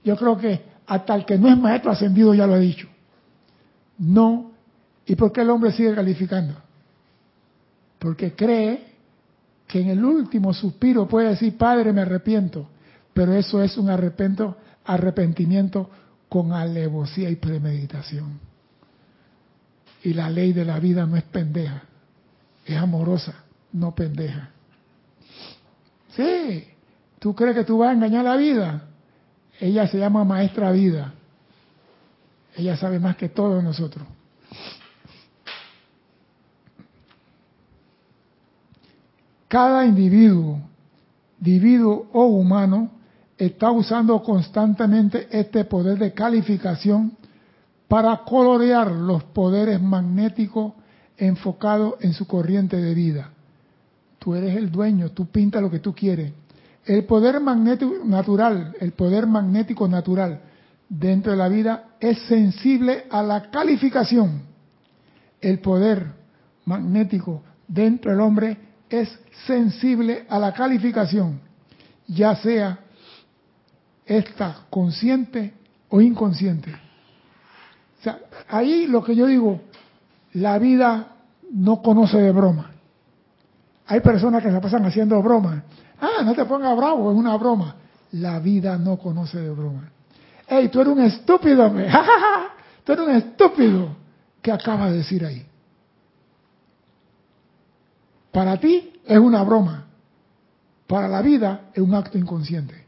[0.05, 2.89] Yo creo que hasta el que no es maestro ascendido ya lo ha dicho.
[3.99, 4.50] No.
[5.11, 6.55] ¿Y por qué el hombre sigue calificando?
[7.99, 8.95] Porque cree
[9.67, 12.69] que en el último suspiro puede decir, Padre, me arrepiento.
[13.13, 15.91] Pero eso es un arrepento, arrepentimiento
[16.29, 18.39] con alevosía y premeditación.
[20.05, 21.83] Y la ley de la vida no es pendeja,
[22.65, 23.35] es amorosa,
[23.73, 24.51] no pendeja.
[26.15, 26.69] Sí,
[27.19, 28.85] tú crees que tú vas a engañar la vida.
[29.59, 31.15] Ella se llama maestra vida.
[32.55, 34.07] Ella sabe más que todos nosotros.
[39.51, 40.61] Cada individuo,
[41.41, 42.89] individuo o humano,
[43.37, 47.17] está usando constantemente este poder de calificación
[47.89, 50.75] para colorear los poderes magnéticos
[51.17, 53.31] enfocados en su corriente de vida.
[54.21, 56.33] Tú eres el dueño, tú pintas lo que tú quieres.
[56.85, 60.43] El poder magnético natural, el poder magnético natural
[60.89, 64.43] dentro de la vida es sensible a la calificación.
[65.41, 66.07] El poder
[66.67, 71.41] magnético dentro del hombre es sensible a la calificación,
[72.07, 72.81] ya sea
[74.05, 75.55] está consciente
[75.89, 76.73] o inconsciente.
[76.73, 78.19] O sea,
[78.49, 79.61] ahí lo que yo digo,
[80.33, 81.15] la vida
[81.53, 82.73] no conoce de broma.
[83.87, 85.63] Hay personas que se pasan haciendo bromas.
[86.01, 87.77] Ah, no te pongas bravo, es una broma.
[88.13, 89.91] La vida no conoce de broma.
[90.49, 91.87] Ey, tú eres un estúpido, me.
[92.85, 93.97] tú eres un estúpido.
[94.43, 95.47] ¿Qué acabas de decir ahí?
[98.33, 99.87] Para ti es una broma.
[100.87, 102.85] Para la vida es un acto inconsciente.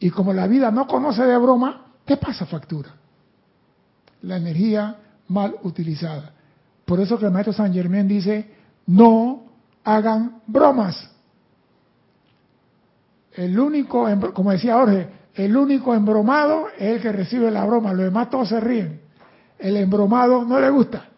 [0.00, 2.94] Y como la vida no conoce de broma, ¿qué pasa factura?
[4.22, 4.96] La energía
[5.28, 6.32] mal utilizada.
[6.84, 8.50] Por eso que el maestro San Germán dice,
[8.86, 9.44] no
[9.84, 11.10] hagan bromas.
[13.32, 18.06] El único, como decía Jorge, el único embromado es el que recibe la broma, los
[18.06, 19.00] demás todos se ríen.
[19.58, 21.08] El embromado no le gusta.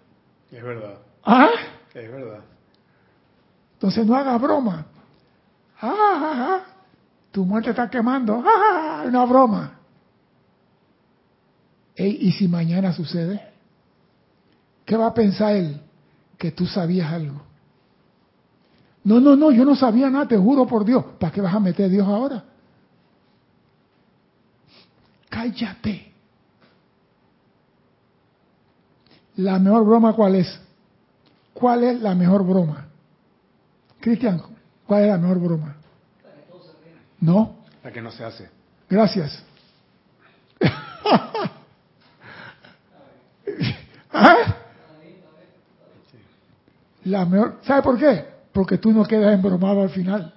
[0.51, 0.99] Es verdad.
[1.25, 1.49] ¿Ah?
[1.95, 2.41] Es verdad.
[3.81, 4.85] Entonces no haga broma.
[5.81, 6.61] Ah, ah, ah.
[7.31, 9.05] tu muerte está quemando, ¡ah!
[9.07, 9.79] Una broma.
[11.97, 13.41] ¿Y si mañana sucede?
[14.85, 15.81] ¿Qué va a pensar él?
[16.37, 17.41] Que tú sabías algo.
[19.03, 21.03] No, no, no, yo no sabía nada, te juro por Dios.
[21.19, 22.45] ¿Para qué vas a meter Dios ahora?
[25.31, 26.13] Cállate.
[29.37, 30.61] La mejor broma, ¿cuál es?
[31.55, 32.90] ¿Cuál es la mejor broma?
[34.01, 34.43] Cristian,
[34.87, 35.77] ¿cuál es la mejor broma?
[37.21, 37.57] No.
[37.85, 38.49] La que no se hace.
[38.89, 39.43] Gracias.
[44.13, 44.57] ¿Ah?
[47.05, 48.25] La mejor, ¿Sabe por qué?
[48.53, 50.35] Porque tú no quedas embromado al final.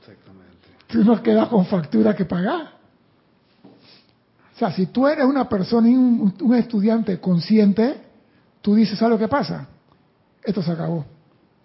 [0.00, 0.68] Exactamente.
[0.86, 2.78] Tú no quedas con factura que pagar.
[4.54, 8.02] O sea, si tú eres una persona, un, un estudiante consciente,
[8.60, 9.66] tú dices, ¿sabes lo que pasa?
[10.42, 11.04] Esto se acabó.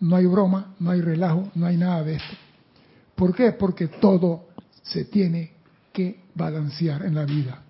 [0.04, 2.36] No hay broma, no hay relajo, no hay nada de esto.
[3.16, 3.54] ¿Por qué?
[3.54, 4.48] Porque todo
[4.82, 5.54] se tiene
[5.94, 7.62] que balancear en la vida.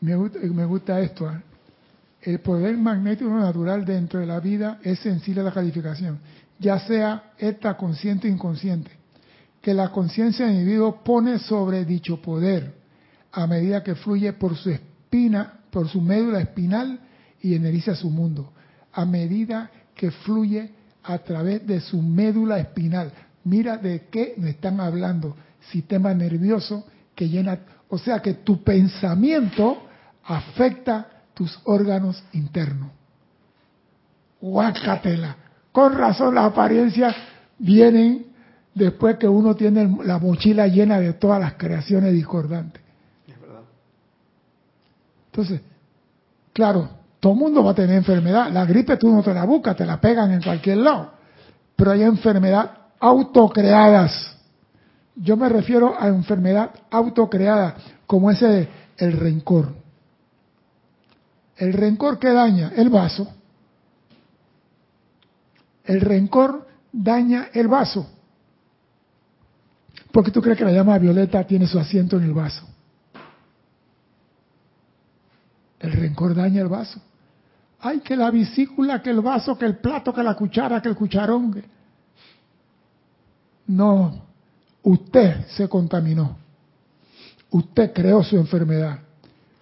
[0.00, 0.14] Me
[0.66, 1.28] gusta, esto.
[1.28, 1.42] ¿eh?
[2.22, 6.20] El poder magnético natural dentro de la vida es sensible a la calificación,
[6.60, 8.92] ya sea esta consciente o inconsciente,
[9.64, 12.74] que la conciencia del individuo pone sobre dicho poder
[13.32, 17.00] a medida que fluye por su espina, por su médula espinal
[17.40, 18.52] y energiza su mundo,
[18.92, 20.70] a medida que fluye
[21.02, 23.10] a través de su médula espinal.
[23.44, 25.34] Mira de qué me están hablando.
[25.72, 26.84] Sistema nervioso
[27.14, 29.82] que llena, o sea que tu pensamiento
[30.24, 32.90] afecta tus órganos internos.
[34.42, 35.36] Guácatela.
[35.72, 37.16] Con razón las apariencias
[37.58, 38.33] vienen
[38.74, 42.82] después que uno tiene la mochila llena de todas las creaciones discordantes.
[43.26, 43.62] Es verdad.
[45.26, 45.60] Entonces,
[46.52, 46.88] claro,
[47.20, 48.50] todo el mundo va a tener enfermedad.
[48.50, 51.12] La gripe tú no te la buscas, te la pegan en cualquier lado.
[51.76, 52.70] Pero hay enfermedad
[53.00, 54.36] autocreadas.
[55.16, 59.72] Yo me refiero a enfermedad autocreada, como ese el rencor.
[61.56, 63.32] El rencor que daña el vaso.
[65.84, 68.08] El rencor daña el vaso.
[70.14, 72.64] ¿Por qué tú crees que la llama violeta tiene su asiento en el vaso?
[75.80, 77.00] El rencor daña el vaso.
[77.80, 80.94] Ay, que la vesícula, que el vaso, que el plato, que la cuchara, que el
[80.94, 81.60] cucharón.
[83.66, 84.22] No,
[84.84, 86.36] usted se contaminó.
[87.50, 89.00] Usted creó su enfermedad.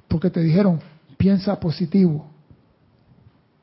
[0.07, 0.81] Porque te dijeron,
[1.17, 2.27] piensa positivo,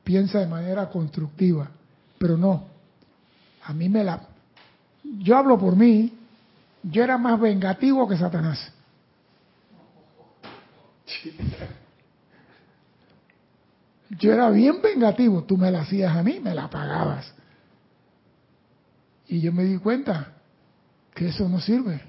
[0.02, 1.70] piensa de manera constructiva,
[2.18, 2.64] pero no,
[3.62, 4.26] a mí me la...
[5.04, 6.16] Yo hablo por mí,
[6.82, 8.72] yo era más vengativo que Satanás.
[14.10, 17.32] Yo era bien vengativo, tú me la hacías a mí, me la pagabas.
[19.28, 20.32] Y yo me di cuenta
[21.14, 22.00] que eso no sirve,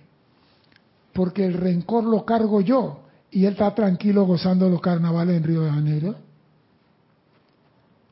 [1.13, 5.61] porque el rencor lo cargo yo y él está tranquilo gozando los carnavales en Río
[5.61, 6.15] de Janeiro.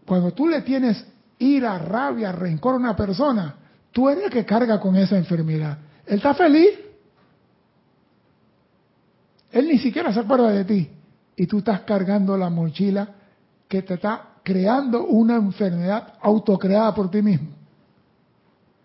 [0.06, 1.06] Cuando tú le tienes
[1.40, 3.56] ira, rabia, rencor a una persona,
[3.92, 5.78] tú eres el que carga con esa enfermedad.
[6.10, 6.72] Él está feliz.
[9.52, 10.90] Él ni siquiera se acuerda de ti.
[11.36, 13.16] Y tú estás cargando la mochila
[13.68, 17.50] que te está creando una enfermedad autocreada por ti mismo.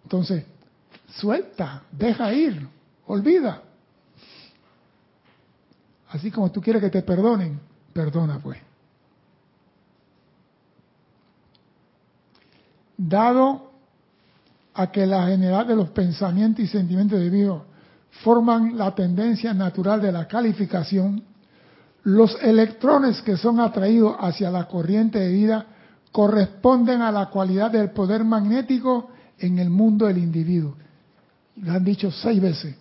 [0.02, 0.44] Entonces,
[1.08, 2.68] suelta, deja ir,
[3.06, 3.62] olvida.
[6.10, 7.58] Así como tú quieres que te perdonen,
[7.94, 8.58] perdona pues.
[12.98, 13.73] Dado
[14.74, 17.62] a que la generalidad de los pensamientos y sentimientos de Dios
[18.22, 21.22] forman la tendencia natural de la calificación,
[22.02, 25.66] los electrones que son atraídos hacia la corriente de vida
[26.12, 30.76] corresponden a la cualidad del poder magnético en el mundo del individuo.
[31.56, 32.76] Lo han dicho seis veces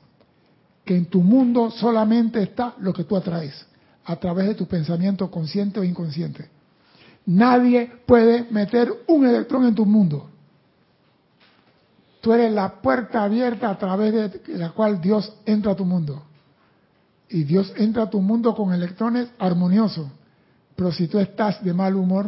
[0.83, 3.65] que en tu mundo solamente está lo que tú atraes
[4.05, 6.49] a través de tu pensamiento consciente o inconsciente.
[7.25, 10.29] Nadie puede meter un electrón en tu mundo.
[12.23, 16.23] Tú eres la puerta abierta a través de la cual Dios entra a tu mundo.
[17.27, 20.07] Y Dios entra a tu mundo con electrones armoniosos.
[20.73, 22.27] Pero si tú estás de mal humor,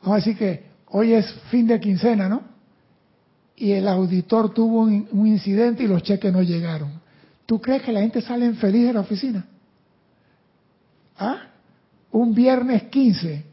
[0.00, 2.40] vamos a decir que hoy es fin de quincena, ¿no?
[3.56, 6.92] Y el auditor tuvo un, incidente y los cheques no llegaron.
[7.44, 9.44] ¿Tú crees que la gente sale feliz de la oficina?
[11.18, 11.42] ¿Ah?
[12.10, 13.44] Un viernes 15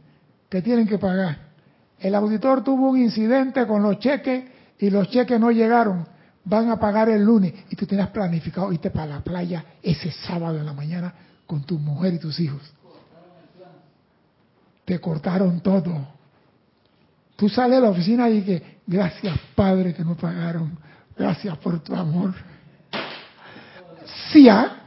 [0.48, 1.40] que tienen que pagar.
[2.00, 6.08] El auditor tuvo un incidente con los cheques y los cheques no llegaron.
[6.46, 10.58] Van a pagar el lunes y tú tenías planificado irte para la playa ese sábado
[10.58, 11.14] en la mañana
[11.46, 12.62] con tu mujer y tus hijos.
[14.86, 16.08] te cortaron todo.
[17.36, 20.78] Tú sales de la oficina y que, gracias Padre que me pagaron,
[21.16, 22.34] gracias por tu amor.
[24.32, 24.78] Sí, ¿ah?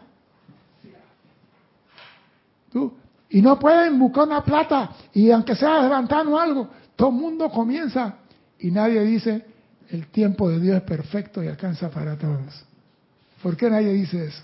[2.72, 2.92] Tú,
[3.30, 8.16] y no pueden buscar una plata y aunque sea levantando algo, todo el mundo comienza
[8.58, 9.51] y nadie dice,
[9.92, 12.64] el tiempo de Dios es perfecto y alcanza para todos.
[13.42, 14.42] ¿Por qué nadie dice eso?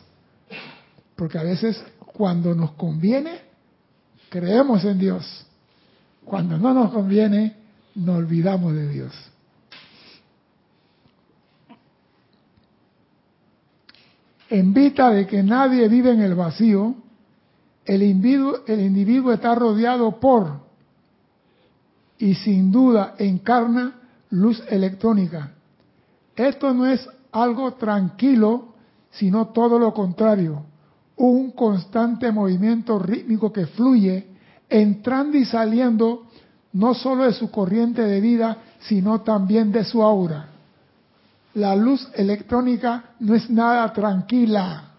[1.16, 3.40] Porque a veces cuando nos conviene,
[4.28, 5.46] creemos en Dios.
[6.22, 7.56] Cuando no nos conviene,
[7.94, 9.14] nos olvidamos de Dios.
[14.50, 16.94] En vista de que nadie vive en el vacío,
[17.86, 20.60] el individuo, el individuo está rodeado por
[22.18, 23.97] y sin duda encarna
[24.30, 25.52] luz electrónica.
[26.36, 28.74] Esto no es algo tranquilo,
[29.10, 30.64] sino todo lo contrario,
[31.16, 34.28] un constante movimiento rítmico que fluye,
[34.68, 36.26] entrando y saliendo
[36.72, 40.48] no solo de su corriente de vida, sino también de su aura.
[41.54, 44.92] La luz electrónica no es nada tranquila,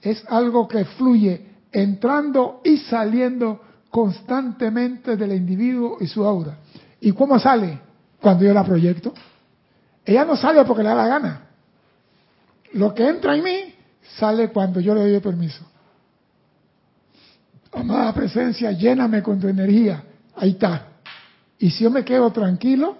[0.00, 3.60] es algo que fluye, entrando y saliendo
[3.90, 6.56] constantemente del individuo y su aura.
[7.00, 7.89] ¿Y cómo sale?
[8.20, 9.14] Cuando yo la proyecto.
[10.04, 11.40] Ella no sale porque le da la gana.
[12.72, 13.74] Lo que entra en mí
[14.18, 15.64] sale cuando yo le doy permiso.
[17.72, 20.02] Amada presencia, lléname con tu energía.
[20.36, 20.86] Ahí está.
[21.58, 22.96] Y si yo me quedo tranquilo,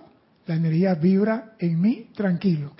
[0.47, 2.73] la energía vibra en mí tranquilo.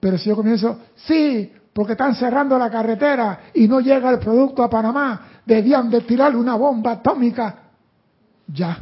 [0.00, 4.62] Pero si yo comienzo, sí, porque están cerrando la carretera y no llega el producto
[4.62, 7.62] a Panamá, debían de tirarle una bomba atómica.
[8.46, 8.78] Ya.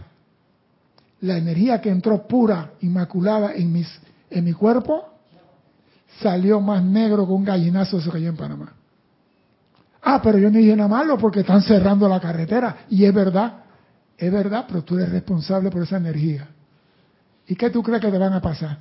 [1.23, 3.89] La energía que entró pura, inmaculada en, mis,
[4.29, 5.13] en mi cuerpo,
[6.21, 8.73] salió más negro que un gallinazo se cayó en Panamá.
[10.03, 12.85] Ah, pero yo no dije nada malo porque están cerrando la carretera.
[12.91, 13.63] Y es verdad,
[14.19, 16.49] es verdad, pero tú eres responsable por esa energía.
[17.47, 18.79] ¿Y qué tú crees que te van a pasar?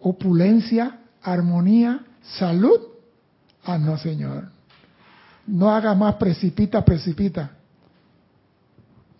[0.00, 2.80] Opulencia, armonía, salud.
[3.64, 4.48] Ah, no, Señor.
[5.46, 7.50] No haga más precipita, precipita.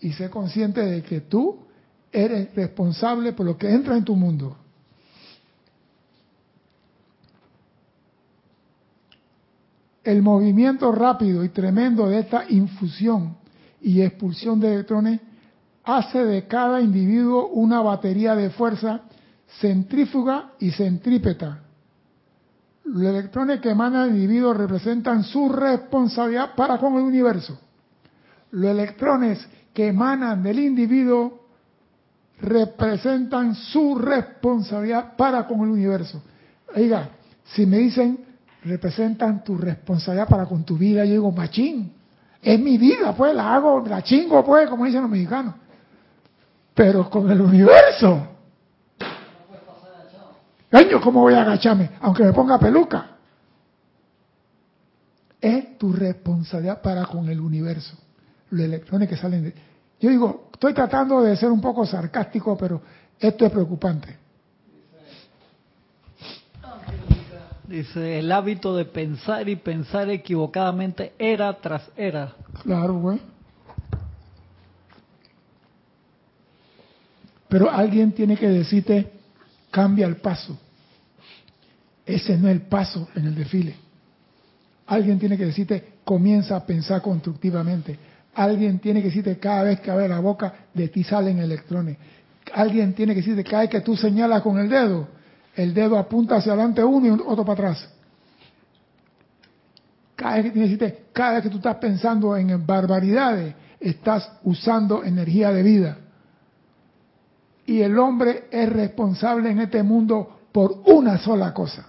[0.00, 1.64] Y sé consciente de que tú
[2.14, 4.56] eres responsable por lo que entra en tu mundo.
[10.04, 13.36] El movimiento rápido y tremendo de esta infusión
[13.80, 15.20] y expulsión de electrones
[15.82, 19.02] hace de cada individuo una batería de fuerza
[19.60, 21.62] centrífuga y centrípeta.
[22.84, 27.58] Los electrones que emana el individuo representan su responsabilidad para con el universo.
[28.50, 31.43] Los electrones que emanan del individuo
[32.40, 36.22] representan su responsabilidad para con el universo.
[36.74, 37.10] Oiga,
[37.44, 38.24] si me dicen
[38.64, 41.04] representan tu responsabilidad para con tu vida.
[41.04, 41.92] Yo digo, machín,
[42.42, 45.54] es mi vida, pues la hago, la chingo, pues, como dicen los mexicanos.
[46.74, 48.28] Pero con el universo.
[50.70, 51.90] Coño, ¿cómo voy a agacharme?
[52.00, 53.10] Aunque me ponga peluca.
[55.40, 57.96] Es tu responsabilidad para con el universo.
[58.50, 59.54] Los electrones que salen de...
[60.04, 62.82] Yo digo, estoy tratando de ser un poco sarcástico, pero
[63.18, 64.14] esto es preocupante.
[67.66, 72.34] Dice, el hábito de pensar y pensar equivocadamente era tras era.
[72.62, 73.18] Claro, güey.
[77.48, 79.10] Pero alguien tiene que decirte,
[79.70, 80.58] cambia el paso.
[82.04, 83.74] Ese no es el paso en el desfile.
[84.86, 87.98] Alguien tiene que decirte, comienza a pensar constructivamente.
[88.34, 91.96] Alguien tiene que decirte, cada vez que abre la boca, de ti salen electrones.
[92.52, 95.08] Alguien tiene que decirte, cada vez que tú señalas con el dedo,
[95.54, 97.88] el dedo apunta hacia adelante uno y otro para atrás.
[100.16, 105.62] Cada vez, que, cada vez que tú estás pensando en barbaridades, estás usando energía de
[105.62, 105.98] vida.
[107.66, 111.88] Y el hombre es responsable en este mundo por una sola cosa.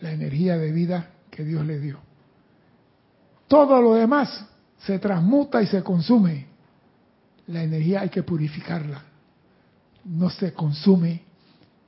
[0.00, 2.07] La energía de vida que Dios le dio.
[3.48, 4.46] Todo lo demás
[4.78, 6.46] se transmuta y se consume.
[7.48, 9.02] La energía hay que purificarla
[10.08, 11.22] no se consume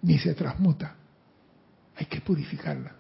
[0.03, 0.95] ni se transmuta.
[1.97, 2.93] Hay que purificarla.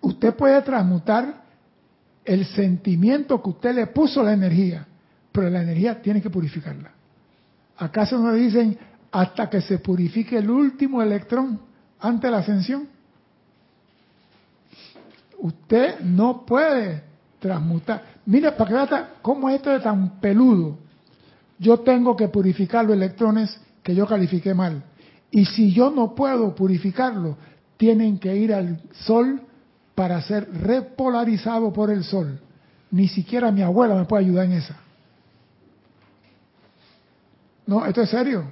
[0.00, 1.44] Usted puede transmutar
[2.24, 4.86] el sentimiento que usted le puso a la energía,
[5.32, 6.92] pero la energía tiene que purificarla.
[7.76, 8.78] ¿Acaso no dicen
[9.10, 11.60] hasta que se purifique el último electrón
[12.00, 12.88] ante la ascensión?
[15.38, 17.02] Usted no puede
[17.38, 18.02] transmutar.
[18.26, 20.88] Mira, para que vea cómo esto es tan peludo
[21.58, 24.82] yo tengo que purificar los electrones que yo califiqué mal.
[25.30, 27.36] Y si yo no puedo purificarlo,
[27.76, 29.42] tienen que ir al sol
[29.94, 32.40] para ser repolarizado por el sol.
[32.90, 34.76] Ni siquiera mi abuela me puede ayudar en esa.
[37.66, 38.44] No, esto es serio.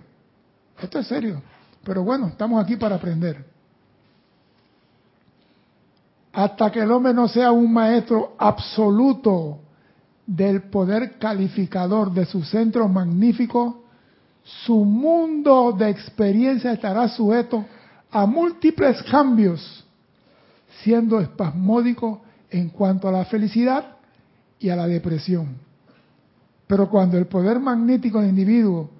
[0.82, 1.40] Esto es serio.
[1.84, 3.55] Pero bueno, estamos aquí para aprender.
[6.36, 9.58] Hasta que el hombre no sea un maestro absoluto
[10.26, 13.84] del poder calificador de su centro magnífico,
[14.44, 17.64] su mundo de experiencia estará sujeto
[18.10, 19.82] a múltiples cambios,
[20.82, 22.20] siendo espasmódico
[22.50, 23.96] en cuanto a la felicidad
[24.58, 25.56] y a la depresión.
[26.66, 28.90] Pero cuando el poder magnético del individuo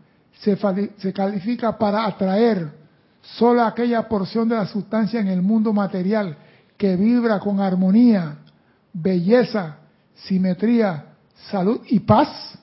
[0.41, 0.57] se,
[0.97, 2.73] se califica para atraer
[3.21, 6.39] solo aquella porción de la sustancia en el mundo material
[6.77, 8.39] que vibra con armonía,
[8.93, 9.79] belleza,
[10.15, 11.07] simetría,
[11.51, 12.59] salud y paz,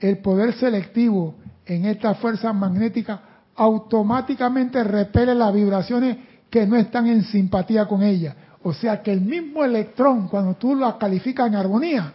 [0.00, 3.22] el poder selectivo en esta fuerza magnética
[3.54, 6.16] automáticamente repele las vibraciones
[6.50, 8.34] que no están en simpatía con ella.
[8.62, 12.12] O sea que el mismo electrón, cuando tú lo calificas en armonía,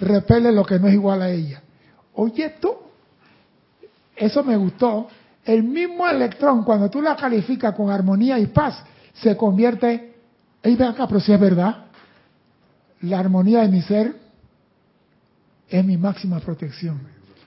[0.00, 1.62] repele lo que no es igual a ella.
[2.14, 2.90] Oye, esto,
[4.16, 5.08] eso me gustó.
[5.44, 8.82] El mismo electrón, cuando tú la calificas con armonía y paz,
[9.14, 10.09] se convierte,
[10.62, 11.86] ahí ven acá, pero si es verdad,
[13.02, 14.14] la armonía de mi ser
[15.68, 17.00] es mi máxima protección.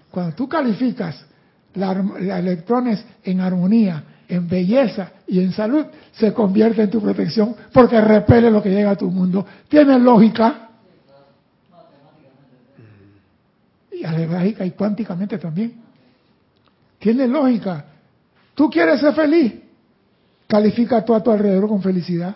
[0.09, 1.26] Cuando tú calificas
[1.74, 7.99] los electrones en armonía, en belleza y en salud, se convierte en tu protección porque
[7.99, 9.45] repele lo que llega a tu mundo.
[9.68, 10.70] ¿Tiene lógica?
[13.91, 15.74] Y algebraica y cuánticamente también.
[16.99, 17.86] Tiene lógica.
[18.55, 19.53] ¿Tú quieres ser feliz?
[20.47, 22.36] Califica tú a tu alrededor con felicidad.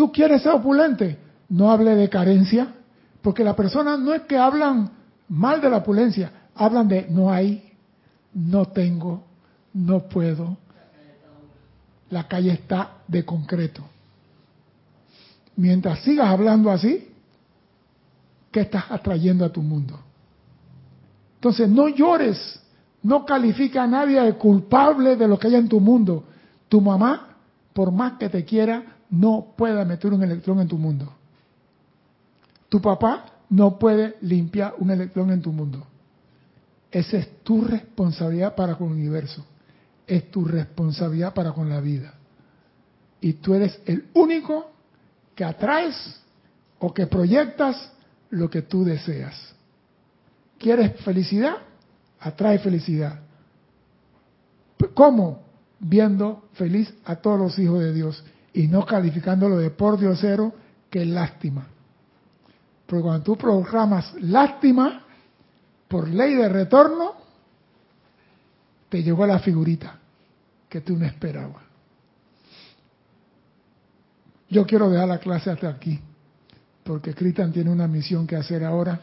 [0.00, 1.18] ¿Tú quieres ser opulente?
[1.50, 2.72] No hable de carencia.
[3.20, 4.92] Porque las personas no es que hablan
[5.28, 7.74] mal de la opulencia, hablan de no hay,
[8.32, 9.22] no tengo,
[9.74, 10.56] no puedo.
[12.08, 13.82] La calle está de concreto.
[15.56, 17.06] Mientras sigas hablando así,
[18.50, 20.00] ¿qué estás atrayendo a tu mundo?
[21.34, 22.58] Entonces, no llores,
[23.02, 26.24] no califica a nadie de culpable de lo que hay en tu mundo.
[26.70, 27.36] Tu mamá,
[27.74, 31.12] por más que te quiera, no puede meter un electrón en tu mundo.
[32.68, 35.84] Tu papá no puede limpiar un electrón en tu mundo.
[36.90, 39.44] Esa es tu responsabilidad para con el universo.
[40.06, 42.14] Es tu responsabilidad para con la vida.
[43.20, 44.70] Y tú eres el único
[45.34, 46.20] que atraes
[46.78, 47.92] o que proyectas
[48.30, 49.54] lo que tú deseas.
[50.58, 51.56] ¿Quieres felicidad?
[52.20, 53.20] Atrae felicidad.
[54.94, 55.42] ¿Cómo?
[55.80, 58.22] Viendo feliz a todos los hijos de Dios
[58.52, 60.52] y no calificándolo de por cero
[60.90, 61.66] que lástima.
[62.86, 65.04] Porque cuando tú programas lástima,
[65.86, 67.14] por ley de retorno,
[68.88, 69.98] te llegó la figurita
[70.68, 71.62] que tú no esperabas.
[74.48, 76.00] Yo quiero dejar la clase hasta aquí,
[76.82, 79.00] porque Cristian tiene una misión que hacer ahora.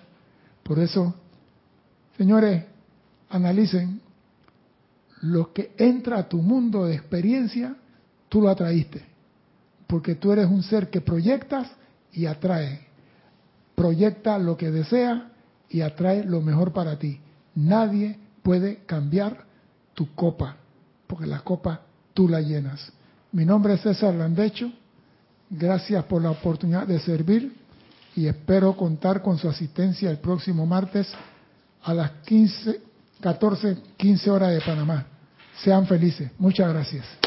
[0.63, 1.15] Por eso,
[2.17, 2.65] señores,
[3.29, 4.01] analicen
[5.21, 7.75] lo que entra a tu mundo de experiencia,
[8.27, 9.03] tú lo atraíste,
[9.87, 11.67] porque tú eres un ser que proyectas
[12.11, 12.87] y atrae
[13.77, 15.29] proyecta lo que desea
[15.69, 17.19] y atrae lo mejor para ti.
[17.53, 19.45] Nadie puede cambiar
[19.93, 20.55] tu copa,
[21.05, 21.81] porque la copa
[22.15, 22.91] tú la llenas.
[23.31, 24.71] Mi nombre es César Landecho.
[25.49, 27.55] Gracias por la oportunidad de servir
[28.15, 31.07] y espero contar con su asistencia el próximo martes
[31.83, 32.81] a las 15,
[33.21, 35.05] 14, 15 horas de Panamá.
[35.63, 36.31] Sean felices.
[36.39, 37.26] Muchas gracias.